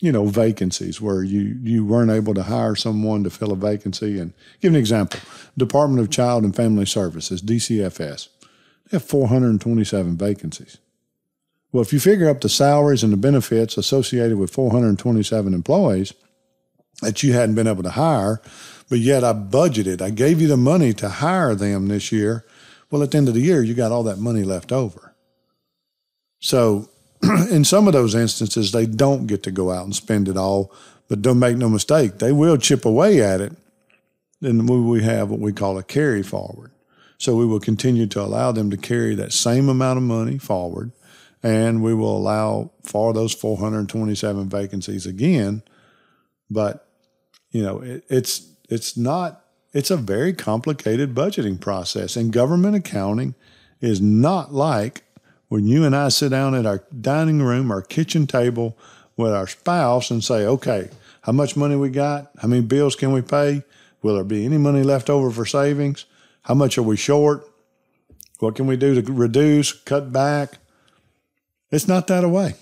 you 0.00 0.12
know, 0.12 0.26
vacancies 0.26 1.00
where 1.00 1.22
you, 1.22 1.56
you 1.62 1.84
weren't 1.84 2.10
able 2.10 2.34
to 2.34 2.42
hire 2.42 2.74
someone 2.74 3.24
to 3.24 3.30
fill 3.30 3.52
a 3.52 3.56
vacancy. 3.56 4.18
And 4.18 4.32
give 4.60 4.72
an 4.72 4.78
example 4.78 5.20
Department 5.56 6.00
of 6.00 6.10
Child 6.10 6.44
and 6.44 6.54
Family 6.54 6.86
Services, 6.86 7.40
DCFS, 7.42 8.28
they 8.90 8.96
have 8.96 9.04
427 9.04 10.16
vacancies. 10.16 10.78
Well, 11.72 11.82
if 11.82 11.92
you 11.92 12.00
figure 12.00 12.28
up 12.28 12.40
the 12.40 12.48
salaries 12.48 13.02
and 13.02 13.12
the 13.12 13.16
benefits 13.16 13.76
associated 13.76 14.38
with 14.38 14.52
427 14.52 15.54
employees 15.54 16.12
that 17.02 17.22
you 17.22 17.32
hadn't 17.32 17.56
been 17.56 17.66
able 17.66 17.82
to 17.82 17.90
hire, 17.90 18.40
but 18.88 18.98
yet 18.98 19.24
I 19.24 19.32
budgeted, 19.32 20.00
I 20.00 20.10
gave 20.10 20.40
you 20.40 20.46
the 20.46 20.56
money 20.56 20.92
to 20.94 21.08
hire 21.08 21.54
them 21.54 21.88
this 21.88 22.12
year. 22.12 22.44
Well, 22.90 23.02
at 23.02 23.10
the 23.10 23.18
end 23.18 23.28
of 23.28 23.34
the 23.34 23.40
year, 23.40 23.62
you 23.62 23.74
got 23.74 23.90
all 23.90 24.04
that 24.04 24.18
money 24.18 24.44
left 24.44 24.70
over. 24.70 25.14
So 26.38 26.88
in 27.50 27.64
some 27.64 27.86
of 27.86 27.92
those 27.92 28.14
instances, 28.14 28.72
they 28.72 28.86
don't 28.86 29.26
get 29.26 29.42
to 29.44 29.50
go 29.50 29.70
out 29.70 29.84
and 29.84 29.94
spend 29.94 30.28
it 30.28 30.36
all. 30.36 30.72
But 31.08 31.22
don't 31.22 31.38
make 31.38 31.56
no 31.56 31.68
mistake, 31.68 32.18
they 32.18 32.32
will 32.32 32.56
chip 32.56 32.84
away 32.84 33.20
at 33.20 33.40
it. 33.40 33.52
Then 34.40 34.66
we 34.66 35.02
have 35.02 35.30
what 35.30 35.40
we 35.40 35.52
call 35.52 35.78
a 35.78 35.82
carry 35.82 36.22
forward. 36.22 36.70
So 37.18 37.36
we 37.36 37.46
will 37.46 37.60
continue 37.60 38.06
to 38.08 38.20
allow 38.20 38.52
them 38.52 38.70
to 38.70 38.76
carry 38.76 39.14
that 39.14 39.32
same 39.32 39.68
amount 39.68 39.98
of 39.98 40.02
money 40.02 40.38
forward, 40.38 40.92
and 41.42 41.82
we 41.82 41.94
will 41.94 42.16
allow 42.16 42.72
for 42.82 43.12
those 43.12 43.32
427 43.32 44.48
vacancies 44.48 45.06
again. 45.06 45.62
But 46.50 46.86
you 47.50 47.62
know, 47.62 47.80
it, 47.80 48.04
it's 48.08 48.46
it's 48.68 48.96
not 48.96 49.44
it's 49.72 49.90
a 49.90 49.96
very 49.96 50.32
complicated 50.32 51.14
budgeting 51.14 51.60
process, 51.60 52.16
and 52.16 52.32
government 52.32 52.76
accounting 52.76 53.34
is 53.80 54.00
not 54.00 54.52
like 54.52 55.03
when 55.54 55.68
you 55.68 55.84
and 55.84 55.94
I 55.94 56.08
sit 56.08 56.30
down 56.30 56.56
at 56.56 56.66
our 56.66 56.82
dining 57.00 57.40
room, 57.40 57.70
our 57.70 57.80
kitchen 57.80 58.26
table 58.26 58.76
with 59.16 59.32
our 59.32 59.46
spouse, 59.46 60.10
and 60.10 60.24
say, 60.24 60.44
"Okay, 60.44 60.90
how 61.20 61.30
much 61.30 61.56
money 61.56 61.76
we 61.76 61.90
got? 61.90 62.32
How 62.40 62.48
many 62.48 62.62
bills 62.62 62.96
can 62.96 63.12
we 63.12 63.22
pay? 63.22 63.62
Will 64.02 64.16
there 64.16 64.24
be 64.24 64.44
any 64.44 64.58
money 64.58 64.82
left 64.82 65.08
over 65.08 65.30
for 65.30 65.46
savings?" 65.46 66.06
How 66.42 66.54
much 66.54 66.76
are 66.76 66.82
we 66.82 66.96
short? 66.96 67.48
What 68.40 68.56
can 68.56 68.66
we 68.66 68.76
do 68.76 69.00
to 69.00 69.12
reduce, 69.12 69.72
cut 69.72 70.12
back? 70.12 70.58
It's 71.70 71.86
not 71.86 72.08
that 72.08 72.28
way. 72.28 72.56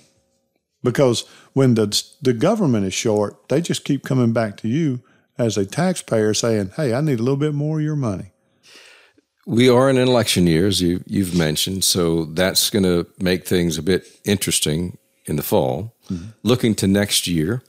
Because 0.82 1.24
when 1.54 1.76
the, 1.76 1.86
the 2.20 2.34
government 2.34 2.84
is 2.84 2.92
short, 2.92 3.48
they 3.48 3.62
just 3.62 3.86
keep 3.86 4.04
coming 4.04 4.34
back 4.34 4.58
to 4.58 4.68
you 4.68 5.00
as 5.38 5.56
a 5.56 5.64
taxpayer 5.64 6.34
saying, 6.34 6.72
hey, 6.76 6.92
I 6.92 7.00
need 7.00 7.20
a 7.20 7.22
little 7.22 7.38
bit 7.38 7.54
more 7.54 7.78
of 7.78 7.84
your 7.84 7.96
money. 7.96 8.32
We 9.44 9.68
are 9.68 9.90
in 9.90 9.96
an 9.96 10.06
election 10.06 10.46
years, 10.46 10.80
you, 10.80 11.02
you've 11.06 11.36
mentioned, 11.36 11.82
so 11.82 12.26
that's 12.26 12.70
going 12.70 12.84
to 12.84 13.06
make 13.18 13.44
things 13.44 13.76
a 13.76 13.82
bit 13.82 14.06
interesting 14.24 14.98
in 15.26 15.36
the 15.36 15.42
fall. 15.42 15.94
Mm-hmm. 16.10 16.30
Looking 16.44 16.74
to 16.76 16.86
next 16.86 17.26
year, 17.26 17.62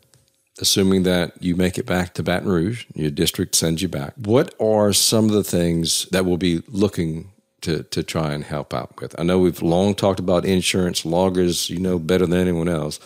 assuming 0.60 1.04
that 1.04 1.42
you 1.42 1.56
make 1.56 1.80
it 1.80 1.86
back 1.86 2.14
to 2.14 2.24
Baton 2.24 2.48
Rouge, 2.48 2.86
your 2.94 3.10
district 3.10 3.56
sends 3.56 3.82
you 3.82 3.88
back, 3.88 4.14
what 4.18 4.54
are 4.60 4.94
some 4.94 5.26
of 5.26 5.32
the 5.32 5.44
things 5.44 6.06
that 6.12 6.26
we'll 6.26 6.38
be 6.38 6.62
looking 6.68 7.32
to, 7.62 7.84
to 7.84 8.04
try 8.04 8.34
and 8.34 8.44
help 8.44 8.74
out 8.74 9.02
with? 9.02 9.20
I 9.20 9.24
know 9.24 9.40
we've 9.40 9.62
long 9.62 9.96
talked 9.96 10.20
about 10.20 10.46
insurance, 10.46 11.06
loggers, 11.06 11.72
you 11.72 11.80
know 11.80 11.98
better 11.98 12.28
than 12.28 12.40
anyone 12.40 12.70
else, 12.70 13.00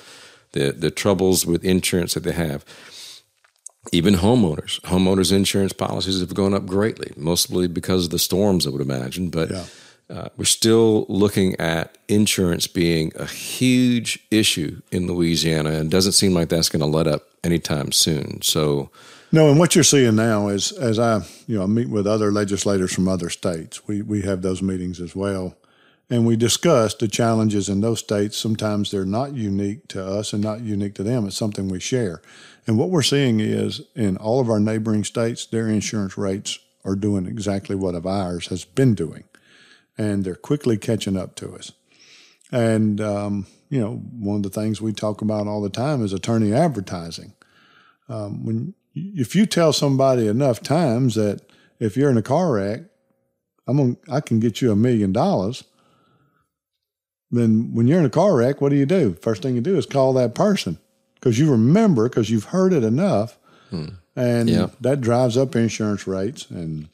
the, 0.52 0.74
the 0.74 0.92
troubles 0.92 1.46
with 1.46 1.64
insurance 1.64 2.16
that 2.16 2.24
they 2.24 2.34
have. 2.34 2.66
Even 3.92 4.16
homeowners, 4.16 4.82
homeowners 4.82 5.32
insurance 5.32 5.74
policies 5.74 6.20
have 6.20 6.34
gone 6.34 6.54
up 6.54 6.66
greatly, 6.66 7.14
mostly 7.16 7.68
because 7.68 8.06
of 8.06 8.12
the 8.12 8.20
storms, 8.20 8.68
I 8.68 8.70
would 8.70 8.82
imagine. 8.82 9.30
But 9.30 9.52
yeah. 9.52 9.66
Uh, 10.10 10.30
we're 10.38 10.46
still 10.46 11.06
looking 11.10 11.54
at 11.60 11.98
insurance 12.08 12.66
being 12.66 13.12
a 13.18 13.26
huge 13.26 14.20
issue 14.32 14.82
in 14.90 15.06
Louisiana, 15.06 15.72
and 15.72 15.92
doesn't 15.92 16.14
seem 16.14 16.34
like 16.34 16.48
that's 16.48 16.70
going 16.70 16.80
to 16.80 16.86
let 16.86 17.08
up 17.08 17.24
anytime 17.44 17.92
soon. 17.92 18.42
So, 18.42 18.90
no, 19.34 19.50
and 19.50 19.60
what 19.60 19.76
you're 19.76 19.84
seeing 19.84 20.16
now 20.16 20.48
is, 20.48 20.72
as 20.72 20.98
I, 20.98 21.26
you 21.46 21.58
know, 21.58 21.64
I 21.64 21.66
meet 21.66 21.90
with 21.90 22.08
other 22.08 22.32
legislators 22.32 22.94
from 22.94 23.10
other 23.10 23.30
states, 23.30 23.86
we 23.86 24.02
we 24.02 24.22
have 24.22 24.42
those 24.42 24.62
meetings 24.62 25.02
as 25.02 25.14
well, 25.14 25.58
and 26.10 26.26
we 26.26 26.38
discuss 26.38 26.94
the 26.94 27.10
challenges 27.10 27.68
in 27.68 27.82
those 27.82 28.00
states. 28.00 28.38
Sometimes 28.38 28.92
they're 28.92 29.04
not 29.04 29.34
unique 29.34 29.90
to 29.90 30.06
us 30.06 30.32
and 30.32 30.42
not 30.42 30.62
unique 30.62 30.96
to 30.96 31.04
them. 31.04 31.28
It's 31.28 31.36
something 31.36 31.68
we 31.68 31.82
share, 31.82 32.22
and 32.68 32.78
what 32.78 32.90
we're 32.90 33.02
seeing 33.02 33.40
is 33.40 33.82
in 33.96 34.18
all 34.18 34.42
of 34.42 34.50
our 34.50 34.60
neighboring 34.60 35.06
states, 35.06 35.46
their 35.46 35.70
insurance 35.70 36.18
rates 36.18 36.60
are 36.84 36.96
doing 36.96 37.26
exactly 37.26 37.76
what 37.76 37.96
of 37.96 38.06
ours 38.06 38.48
has 38.48 38.66
been 38.66 38.94
doing 38.94 39.24
and 39.98 40.24
they're 40.24 40.36
quickly 40.36 40.78
catching 40.78 41.18
up 41.18 41.36
to 41.36 41.56
us. 41.56 41.72
And, 42.52 43.02
um, 43.02 43.48
you 43.70 43.80
know, 43.80 43.96
one 43.96 44.38
of 44.38 44.44
the 44.44 44.50
things 44.50 44.82
we 44.82 44.94
talk 44.94 45.22
about 45.22 45.48
all 45.48 45.62
the 45.62 45.70
time 45.70 46.04
is 46.04 46.14
attorney 46.14 46.54
advertising. 46.54 47.34
Um, 48.10 48.46
when 48.46 48.74
if 48.94 49.36
you 49.36 49.46
tell 49.46 49.74
somebody 49.74 50.28
enough 50.28 50.62
times 50.62 51.16
that 51.16 51.42
if 51.80 51.96
you're 51.96 52.10
in 52.10 52.18
a 52.18 52.22
car 52.22 52.54
wreck, 52.54 52.82
I'm 53.68 53.78
gonna, 53.78 53.96
I 54.10 54.22
can 54.22 54.40
get 54.40 54.62
you 54.62 54.72
a 54.72 54.76
million 54.76 55.12
dollars. 55.12 55.64
Then 57.30 57.74
when 57.74 57.88
you're 57.88 58.00
in 58.00 58.06
a 58.06 58.10
car 58.10 58.36
wreck, 58.36 58.62
what 58.62 58.70
do 58.70 58.76
you 58.76 58.86
do? 58.86 59.14
First 59.22 59.42
thing 59.42 59.56
you 59.56 59.62
do 59.62 59.78
is 59.78 59.86
call 59.86 60.14
that 60.14 60.34
person 60.36 60.80
because 61.20 61.40
you 61.40 61.52
remember 61.52 62.10
because 62.10 62.30
you've 62.30 62.46
heard 62.46 62.74
it 62.74 62.84
enough, 62.84 63.38
hmm. 63.70 63.88
and 64.16 64.50
yeah. 64.50 64.68
that 64.82 65.02
drives 65.02 65.38
up 65.38 65.56
insurance 65.56 66.08
rates 66.08 66.50
and 66.50 66.90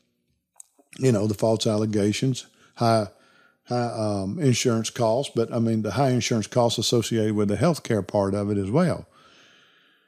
you 0.98 1.12
know 1.12 1.28
the 1.28 1.34
false 1.34 1.68
allegations 1.68 2.46
high 2.76 3.08
high 3.68 4.22
um, 4.22 4.40
insurance 4.40 4.90
costs, 4.90 5.32
but 5.36 5.54
I 5.54 5.60
mean 5.60 5.82
the 5.82 5.92
high 5.92 6.10
insurance 6.10 6.48
costs 6.48 6.78
associated 6.78 7.36
with 7.36 7.48
the 7.48 7.56
healthcare 7.56 8.06
part 8.06 8.34
of 8.34 8.50
it 8.52 8.58
as 8.58 8.70
well. 8.70 9.06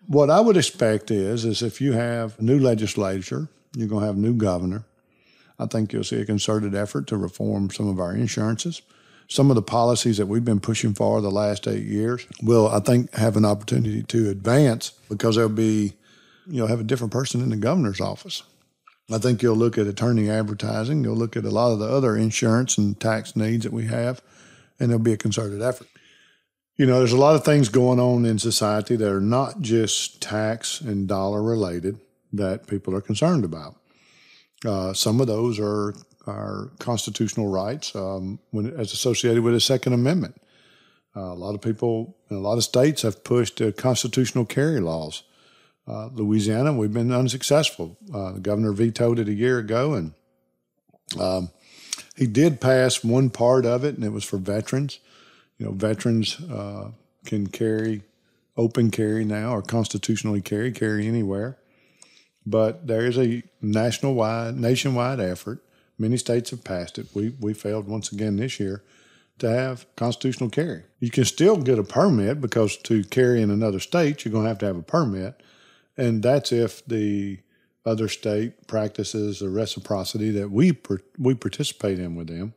What 0.07 0.29
I 0.29 0.39
would 0.39 0.57
expect 0.57 1.09
is 1.09 1.45
is 1.45 1.61
if 1.61 1.81
you 1.81 1.93
have 1.93 2.41
new 2.41 2.59
legislature, 2.59 3.47
you're 3.75 3.87
going 3.87 4.01
to 4.01 4.07
have 4.07 4.17
new 4.17 4.33
governor. 4.33 4.83
I 5.57 5.67
think 5.67 5.93
you'll 5.93 6.03
see 6.03 6.19
a 6.19 6.25
concerted 6.25 6.75
effort 6.75 7.07
to 7.07 7.17
reform 7.17 7.71
some 7.71 7.87
of 7.87 7.99
our 7.99 8.13
insurances. 8.13 8.81
Some 9.27 9.49
of 9.49 9.55
the 9.55 9.61
policies 9.61 10.17
that 10.17 10.27
we've 10.27 10.45
been 10.45 10.59
pushing 10.59 10.93
for 10.93 11.19
the 11.21 11.31
last 11.31 11.67
eight 11.67 11.83
years 11.83 12.27
will, 12.43 12.67
I 12.67 12.79
think, 12.79 13.13
have 13.15 13.35
an 13.35 13.45
opportunity 13.45 14.03
to 14.03 14.29
advance 14.29 14.91
because 15.09 15.35
there'll 15.35 15.49
be, 15.49 15.93
you 16.47 16.59
know, 16.59 16.67
have 16.67 16.79
a 16.79 16.83
different 16.83 17.13
person 17.13 17.41
in 17.41 17.49
the 17.49 17.55
governor's 17.55 18.01
office. 18.01 18.43
I 19.11 19.17
think 19.19 19.41
you'll 19.41 19.55
look 19.55 19.77
at 19.77 19.87
attorney 19.87 20.29
advertising, 20.29 21.03
you'll 21.03 21.15
look 21.15 21.37
at 21.37 21.45
a 21.45 21.51
lot 21.51 21.71
of 21.71 21.79
the 21.79 21.87
other 21.87 22.15
insurance 22.15 22.77
and 22.77 22.99
tax 22.99 23.35
needs 23.35 23.63
that 23.63 23.73
we 23.73 23.85
have, 23.85 24.21
and 24.79 24.89
there'll 24.89 25.03
be 25.03 25.13
a 25.13 25.17
concerted 25.17 25.61
effort. 25.61 25.87
You 26.75 26.85
know, 26.85 26.99
there's 26.99 27.13
a 27.13 27.17
lot 27.17 27.35
of 27.35 27.45
things 27.45 27.69
going 27.69 27.99
on 27.99 28.25
in 28.25 28.37
society 28.39 28.95
that 28.95 29.11
are 29.11 29.21
not 29.21 29.61
just 29.61 30.21
tax 30.21 30.81
and 30.81 31.07
dollar 31.07 31.41
related 31.41 31.99
that 32.33 32.67
people 32.67 32.95
are 32.95 33.01
concerned 33.01 33.45
about. 33.45 33.75
Uh, 34.65 34.93
some 34.93 35.21
of 35.21 35.27
those 35.27 35.59
are 35.59 35.93
our 36.27 36.71
constitutional 36.79 37.47
rights 37.47 37.95
um, 37.95 38.39
when, 38.51 38.67
as 38.79 38.93
associated 38.93 39.43
with 39.43 39.53
the 39.53 39.59
Second 39.59 39.93
Amendment. 39.93 40.41
Uh, 41.15 41.21
a 41.21 41.33
lot 41.33 41.55
of 41.55 41.61
people 41.61 42.17
in 42.29 42.35
a 42.35 42.41
lot 42.41 42.57
of 42.57 42.63
states 42.63 43.03
have 43.03 43.23
pushed 43.23 43.61
uh, 43.61 43.71
constitutional 43.71 44.45
carry 44.45 44.79
laws 44.79 45.23
uh, 45.87 46.09
Louisiana, 46.13 46.73
we've 46.73 46.93
been 46.93 47.11
unsuccessful. 47.11 47.97
Uh, 48.13 48.33
the 48.33 48.39
governor 48.39 48.71
vetoed 48.71 49.19
it 49.19 49.27
a 49.27 49.33
year 49.33 49.59
ago, 49.59 49.93
and 49.93 50.13
um, 51.19 51.51
he 52.15 52.25
did 52.25 52.59
pass 52.59 53.03
one 53.03 53.29
part 53.29 53.65
of 53.65 53.83
it, 53.83 53.95
and 53.95 54.03
it 54.03 54.11
was 54.11 54.23
for 54.23 54.37
veterans. 54.37 54.99
You 55.59 55.67
know, 55.67 55.71
veterans 55.73 56.41
uh, 56.41 56.89
can 57.25 57.47
carry 57.47 58.01
open 58.57 58.89
carry 58.89 59.25
now 59.25 59.51
or 59.51 59.61
constitutionally 59.61 60.41
carry, 60.41 60.71
carry 60.71 61.07
anywhere. 61.07 61.57
But 62.47 62.87
there 62.87 63.05
is 63.05 63.17
a 63.17 63.43
national 63.61 64.15
wide, 64.15 64.55
nationwide 64.55 65.19
effort. 65.19 65.63
Many 65.97 66.17
states 66.17 66.49
have 66.49 66.63
passed 66.63 66.97
it. 66.97 67.07
We 67.13 67.35
we 67.39 67.53
failed 67.53 67.87
once 67.87 68.11
again 68.11 68.35
this 68.37 68.59
year 68.59 68.83
to 69.39 69.49
have 69.49 69.85
constitutional 69.95 70.49
carry. 70.49 70.83
You 70.99 71.09
can 71.09 71.25
still 71.25 71.57
get 71.57 71.79
a 71.79 71.83
permit 71.83 72.39
because 72.39 72.77
to 72.77 73.03
carry 73.03 73.41
in 73.41 73.51
another 73.51 73.79
state, 73.79 74.23
you're 74.23 74.31
going 74.31 74.45
to 74.45 74.49
have 74.49 74.59
to 74.59 74.65
have 74.65 74.77
a 74.77 74.81
permit 74.81 75.41
and 75.97 76.21
that's 76.21 76.51
if 76.51 76.85
the 76.85 77.39
other 77.85 78.07
state 78.07 78.67
practices 78.67 79.39
the 79.39 79.49
reciprocity 79.49 80.31
that 80.31 80.49
we 80.51 80.77
we 81.17 81.35
participate 81.35 81.99
in 81.99 82.15
with 82.15 82.27
them. 82.27 82.53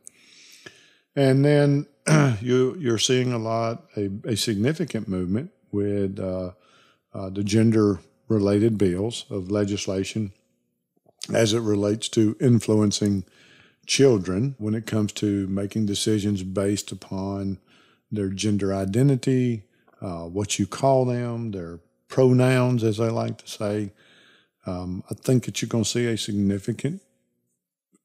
And 1.15 1.45
then 1.45 1.87
you 2.41 2.75
you're 2.79 2.97
seeing 2.97 3.31
a 3.31 3.37
lot 3.37 3.85
a, 3.95 4.09
a 4.25 4.35
significant 4.35 5.07
movement 5.07 5.51
with 5.71 6.19
uh, 6.19 6.51
uh, 7.13 7.29
the 7.29 7.43
gender 7.43 7.99
related 8.27 8.77
bills 8.77 9.25
of 9.29 9.51
legislation 9.51 10.33
as 11.33 11.53
it 11.53 11.61
relates 11.61 12.09
to 12.09 12.35
influencing 12.39 13.23
children 13.85 14.55
when 14.57 14.75
it 14.75 14.85
comes 14.85 15.11
to 15.13 15.47
making 15.47 15.85
decisions 15.85 16.43
based 16.43 16.91
upon 16.91 17.57
their 18.11 18.29
gender 18.29 18.73
identity, 18.73 19.63
uh, 20.01 20.23
what 20.23 20.59
you 20.59 20.67
call 20.67 21.05
them, 21.05 21.51
their 21.51 21.79
pronouns, 22.07 22.83
as 22.83 22.99
I 22.99 23.09
like 23.09 23.37
to 23.39 23.47
say. 23.47 23.91
Um, 24.65 25.03
I 25.09 25.13
think 25.13 25.45
that 25.45 25.61
you're 25.61 25.69
going 25.69 25.83
to 25.83 25.89
see 25.89 26.05
a 26.05 26.17
significant 26.17 27.01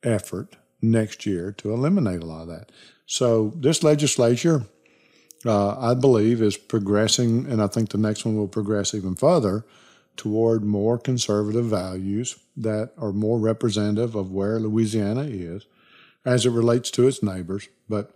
effort 0.02 0.56
next 0.80 1.26
year 1.26 1.52
to 1.52 1.72
eliminate 1.72 2.22
a 2.22 2.26
lot 2.26 2.42
of 2.42 2.48
that. 2.48 2.70
So 3.06 3.52
this 3.56 3.82
legislature, 3.82 4.64
uh, 5.44 5.78
I 5.78 5.94
believe, 5.94 6.40
is 6.42 6.56
progressing, 6.56 7.46
and 7.50 7.62
I 7.62 7.66
think 7.66 7.90
the 7.90 7.98
next 7.98 8.24
one 8.24 8.36
will 8.36 8.48
progress 8.48 8.94
even 8.94 9.14
further 9.14 9.64
toward 10.16 10.64
more 10.64 10.98
conservative 10.98 11.66
values 11.66 12.36
that 12.56 12.92
are 12.96 13.12
more 13.12 13.38
representative 13.38 14.14
of 14.14 14.30
where 14.30 14.60
Louisiana 14.60 15.22
is 15.22 15.66
as 16.24 16.46
it 16.46 16.50
relates 16.50 16.90
to 16.92 17.06
its 17.06 17.22
neighbors. 17.22 17.68
But 17.88 18.14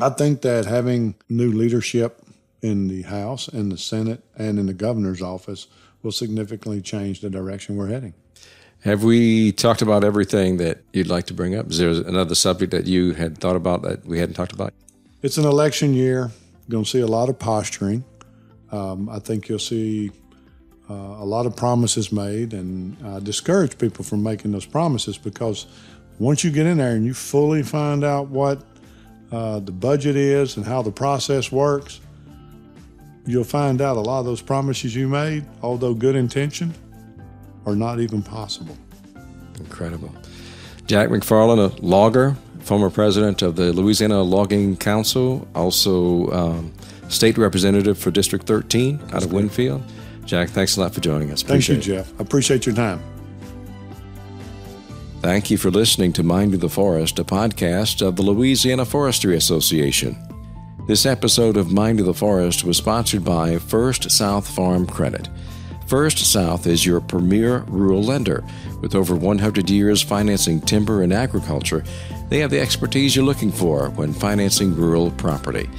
I 0.00 0.10
think 0.10 0.42
that 0.42 0.66
having 0.66 1.14
new 1.28 1.50
leadership 1.50 2.22
in 2.62 2.88
the 2.88 3.02
House, 3.02 3.48
in 3.48 3.68
the 3.68 3.78
Senate, 3.78 4.22
and 4.36 4.58
in 4.58 4.66
the 4.66 4.74
governor's 4.74 5.22
office 5.22 5.66
will 6.02 6.12
significantly 6.12 6.80
change 6.80 7.20
the 7.20 7.30
direction 7.30 7.76
we're 7.76 7.88
heading. 7.88 8.14
Have 8.80 9.02
we 9.02 9.50
talked 9.52 9.82
about 9.82 10.04
everything 10.04 10.58
that 10.58 10.82
you'd 10.92 11.08
like 11.08 11.26
to 11.26 11.34
bring 11.34 11.56
up? 11.56 11.70
Is 11.70 11.78
there 11.78 11.90
another 11.90 12.36
subject 12.36 12.70
that 12.70 12.86
you 12.86 13.12
had 13.12 13.38
thought 13.38 13.56
about 13.56 13.82
that 13.82 14.06
we 14.06 14.18
hadn't 14.18 14.34
talked 14.34 14.52
about? 14.52 14.72
It's 15.22 15.36
an 15.36 15.44
election 15.44 15.94
year. 15.94 16.30
You're 16.68 16.70
going 16.70 16.84
to 16.84 16.90
see 16.90 17.00
a 17.00 17.06
lot 17.06 17.28
of 17.28 17.38
posturing. 17.38 18.04
Um, 18.70 19.08
I 19.08 19.18
think 19.18 19.48
you'll 19.48 19.58
see 19.58 20.12
uh, 20.90 20.94
a 20.94 21.24
lot 21.24 21.46
of 21.46 21.54
promises 21.54 22.10
made 22.10 22.54
and 22.54 22.96
uh, 23.04 23.20
discourage 23.20 23.76
people 23.78 24.04
from 24.04 24.22
making 24.22 24.52
those 24.52 24.66
promises 24.66 25.18
because 25.18 25.66
once 26.18 26.42
you 26.42 26.50
get 26.50 26.66
in 26.66 26.78
there 26.78 26.96
and 26.96 27.04
you 27.04 27.14
fully 27.14 27.62
find 27.62 28.04
out 28.04 28.28
what 28.28 28.62
uh, 29.30 29.60
the 29.60 29.72
budget 29.72 30.16
is 30.16 30.56
and 30.56 30.64
how 30.64 30.80
the 30.82 30.90
process 30.90 31.52
works, 31.52 32.00
you'll 33.26 33.44
find 33.44 33.80
out 33.80 33.96
a 33.96 34.00
lot 34.00 34.20
of 34.20 34.24
those 34.24 34.40
promises 34.40 34.94
you 34.94 35.08
made, 35.08 35.44
although 35.62 35.92
good 35.92 36.16
intention, 36.16 36.74
are 37.66 37.76
not 37.76 38.00
even 38.00 38.22
possible. 38.22 38.76
Incredible. 39.58 40.12
Jack 40.86 41.10
McFarland, 41.10 41.58
a 41.78 41.84
logger, 41.84 42.34
former 42.60 42.88
president 42.88 43.42
of 43.42 43.56
the 43.56 43.72
Louisiana 43.72 44.22
Logging 44.22 44.76
Council, 44.76 45.46
also 45.54 46.30
um, 46.30 46.72
state 47.10 47.36
representative 47.36 47.98
for 47.98 48.10
District 48.10 48.46
13 48.46 49.00
out 49.12 49.22
of 49.22 49.30
Winnfield. 49.30 49.82
Jack, 50.28 50.50
thanks 50.50 50.76
a 50.76 50.80
lot 50.82 50.92
for 50.92 51.00
joining 51.00 51.30
us. 51.30 51.40
Appreciate 51.40 51.76
Thank 51.76 51.86
you, 51.86 51.94
Jeff. 51.94 52.12
I 52.20 52.22
appreciate 52.22 52.66
your 52.66 52.74
time. 52.74 53.00
Thank 55.22 55.50
you 55.50 55.56
for 55.56 55.70
listening 55.70 56.12
to 56.12 56.22
Minding 56.22 56.60
the 56.60 56.68
Forest, 56.68 57.18
a 57.18 57.24
podcast 57.24 58.06
of 58.06 58.16
the 58.16 58.22
Louisiana 58.22 58.84
Forestry 58.84 59.36
Association. 59.36 60.18
This 60.86 61.06
episode 61.06 61.56
of 61.56 61.72
Minding 61.72 62.04
the 62.04 62.12
Forest 62.12 62.62
was 62.62 62.76
sponsored 62.76 63.24
by 63.24 63.56
First 63.56 64.10
South 64.10 64.46
Farm 64.46 64.86
Credit. 64.86 65.30
First 65.86 66.18
South 66.18 66.66
is 66.66 66.84
your 66.84 67.00
premier 67.00 67.60
rural 67.66 68.02
lender. 68.02 68.44
With 68.82 68.94
over 68.94 69.16
100 69.16 69.70
years 69.70 70.02
financing 70.02 70.60
timber 70.60 71.02
and 71.02 71.12
agriculture, 71.12 71.84
they 72.28 72.38
have 72.40 72.50
the 72.50 72.60
expertise 72.60 73.16
you're 73.16 73.24
looking 73.24 73.50
for 73.50 73.88
when 73.90 74.12
financing 74.12 74.76
rural 74.76 75.10
property. 75.12 75.70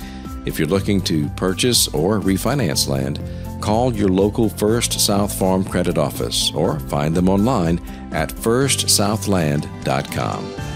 If 0.47 0.57
you're 0.57 0.67
looking 0.67 1.01
to 1.01 1.29
purchase 1.29 1.87
or 1.89 2.19
refinance 2.19 2.87
land, 2.87 3.19
call 3.61 3.93
your 3.93 4.09
local 4.09 4.49
First 4.49 4.99
South 4.99 5.33
Farm 5.37 5.63
Credit 5.63 5.97
Office 5.97 6.51
or 6.53 6.79
find 6.81 7.15
them 7.15 7.29
online 7.29 7.79
at 8.11 8.29
firstsouthland.com. 8.29 10.69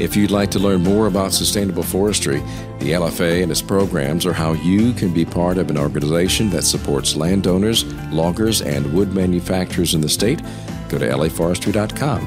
If 0.00 0.16
you'd 0.16 0.30
like 0.30 0.50
to 0.52 0.58
learn 0.58 0.82
more 0.82 1.08
about 1.08 1.32
sustainable 1.32 1.82
forestry, 1.82 2.40
the 2.78 2.92
LFA 2.92 3.42
and 3.42 3.52
its 3.52 3.60
programs, 3.60 4.24
or 4.24 4.32
how 4.32 4.54
you 4.54 4.94
can 4.94 5.12
be 5.12 5.26
part 5.26 5.58
of 5.58 5.68
an 5.68 5.76
organization 5.76 6.48
that 6.50 6.64
supports 6.64 7.16
landowners, 7.16 7.84
loggers, 8.10 8.62
and 8.62 8.90
wood 8.94 9.12
manufacturers 9.12 9.94
in 9.94 10.00
the 10.00 10.08
state, 10.08 10.40
go 10.88 10.98
to 10.98 11.06
laforestry.com. 11.06 12.22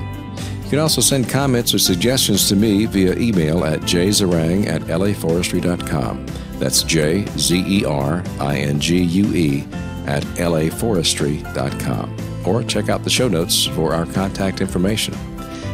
You 0.63 0.69
can 0.69 0.77
also 0.77 1.01
send 1.01 1.27
comments 1.27 1.73
or 1.73 1.79
suggestions 1.79 2.47
to 2.49 2.55
me 2.55 2.85
via 2.85 3.15
email 3.15 3.65
at 3.65 3.79
jzeringue 3.81 4.67
at 4.67 4.83
laforestry.com. 4.83 6.27
That's 6.63 6.81
J 6.81 7.25
Z 7.37 7.61
E 7.67 7.83
R 7.83 8.23
I 8.39 8.59
N 8.59 8.79
G 8.79 9.03
U 9.03 9.35
E 9.35 9.67
at 10.07 10.23
laforestry.com. 10.23 12.15
Or 12.47 12.63
check 12.63 12.87
out 12.87 13.03
the 13.03 13.09
show 13.09 13.27
notes 13.27 13.65
for 13.65 13.93
our 13.93 14.05
contact 14.05 14.61
information. 14.61 15.13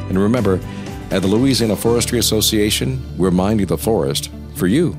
And 0.10 0.17
remember, 0.17 0.60
at 1.12 1.21
the 1.21 1.28
Louisiana 1.28 1.75
Forestry 1.75 2.17
Association, 2.17 3.06
we're 3.19 3.30
minding 3.30 3.67
the 3.67 3.78
forest 3.78 4.32
for 4.56 4.65
you. 4.65 4.97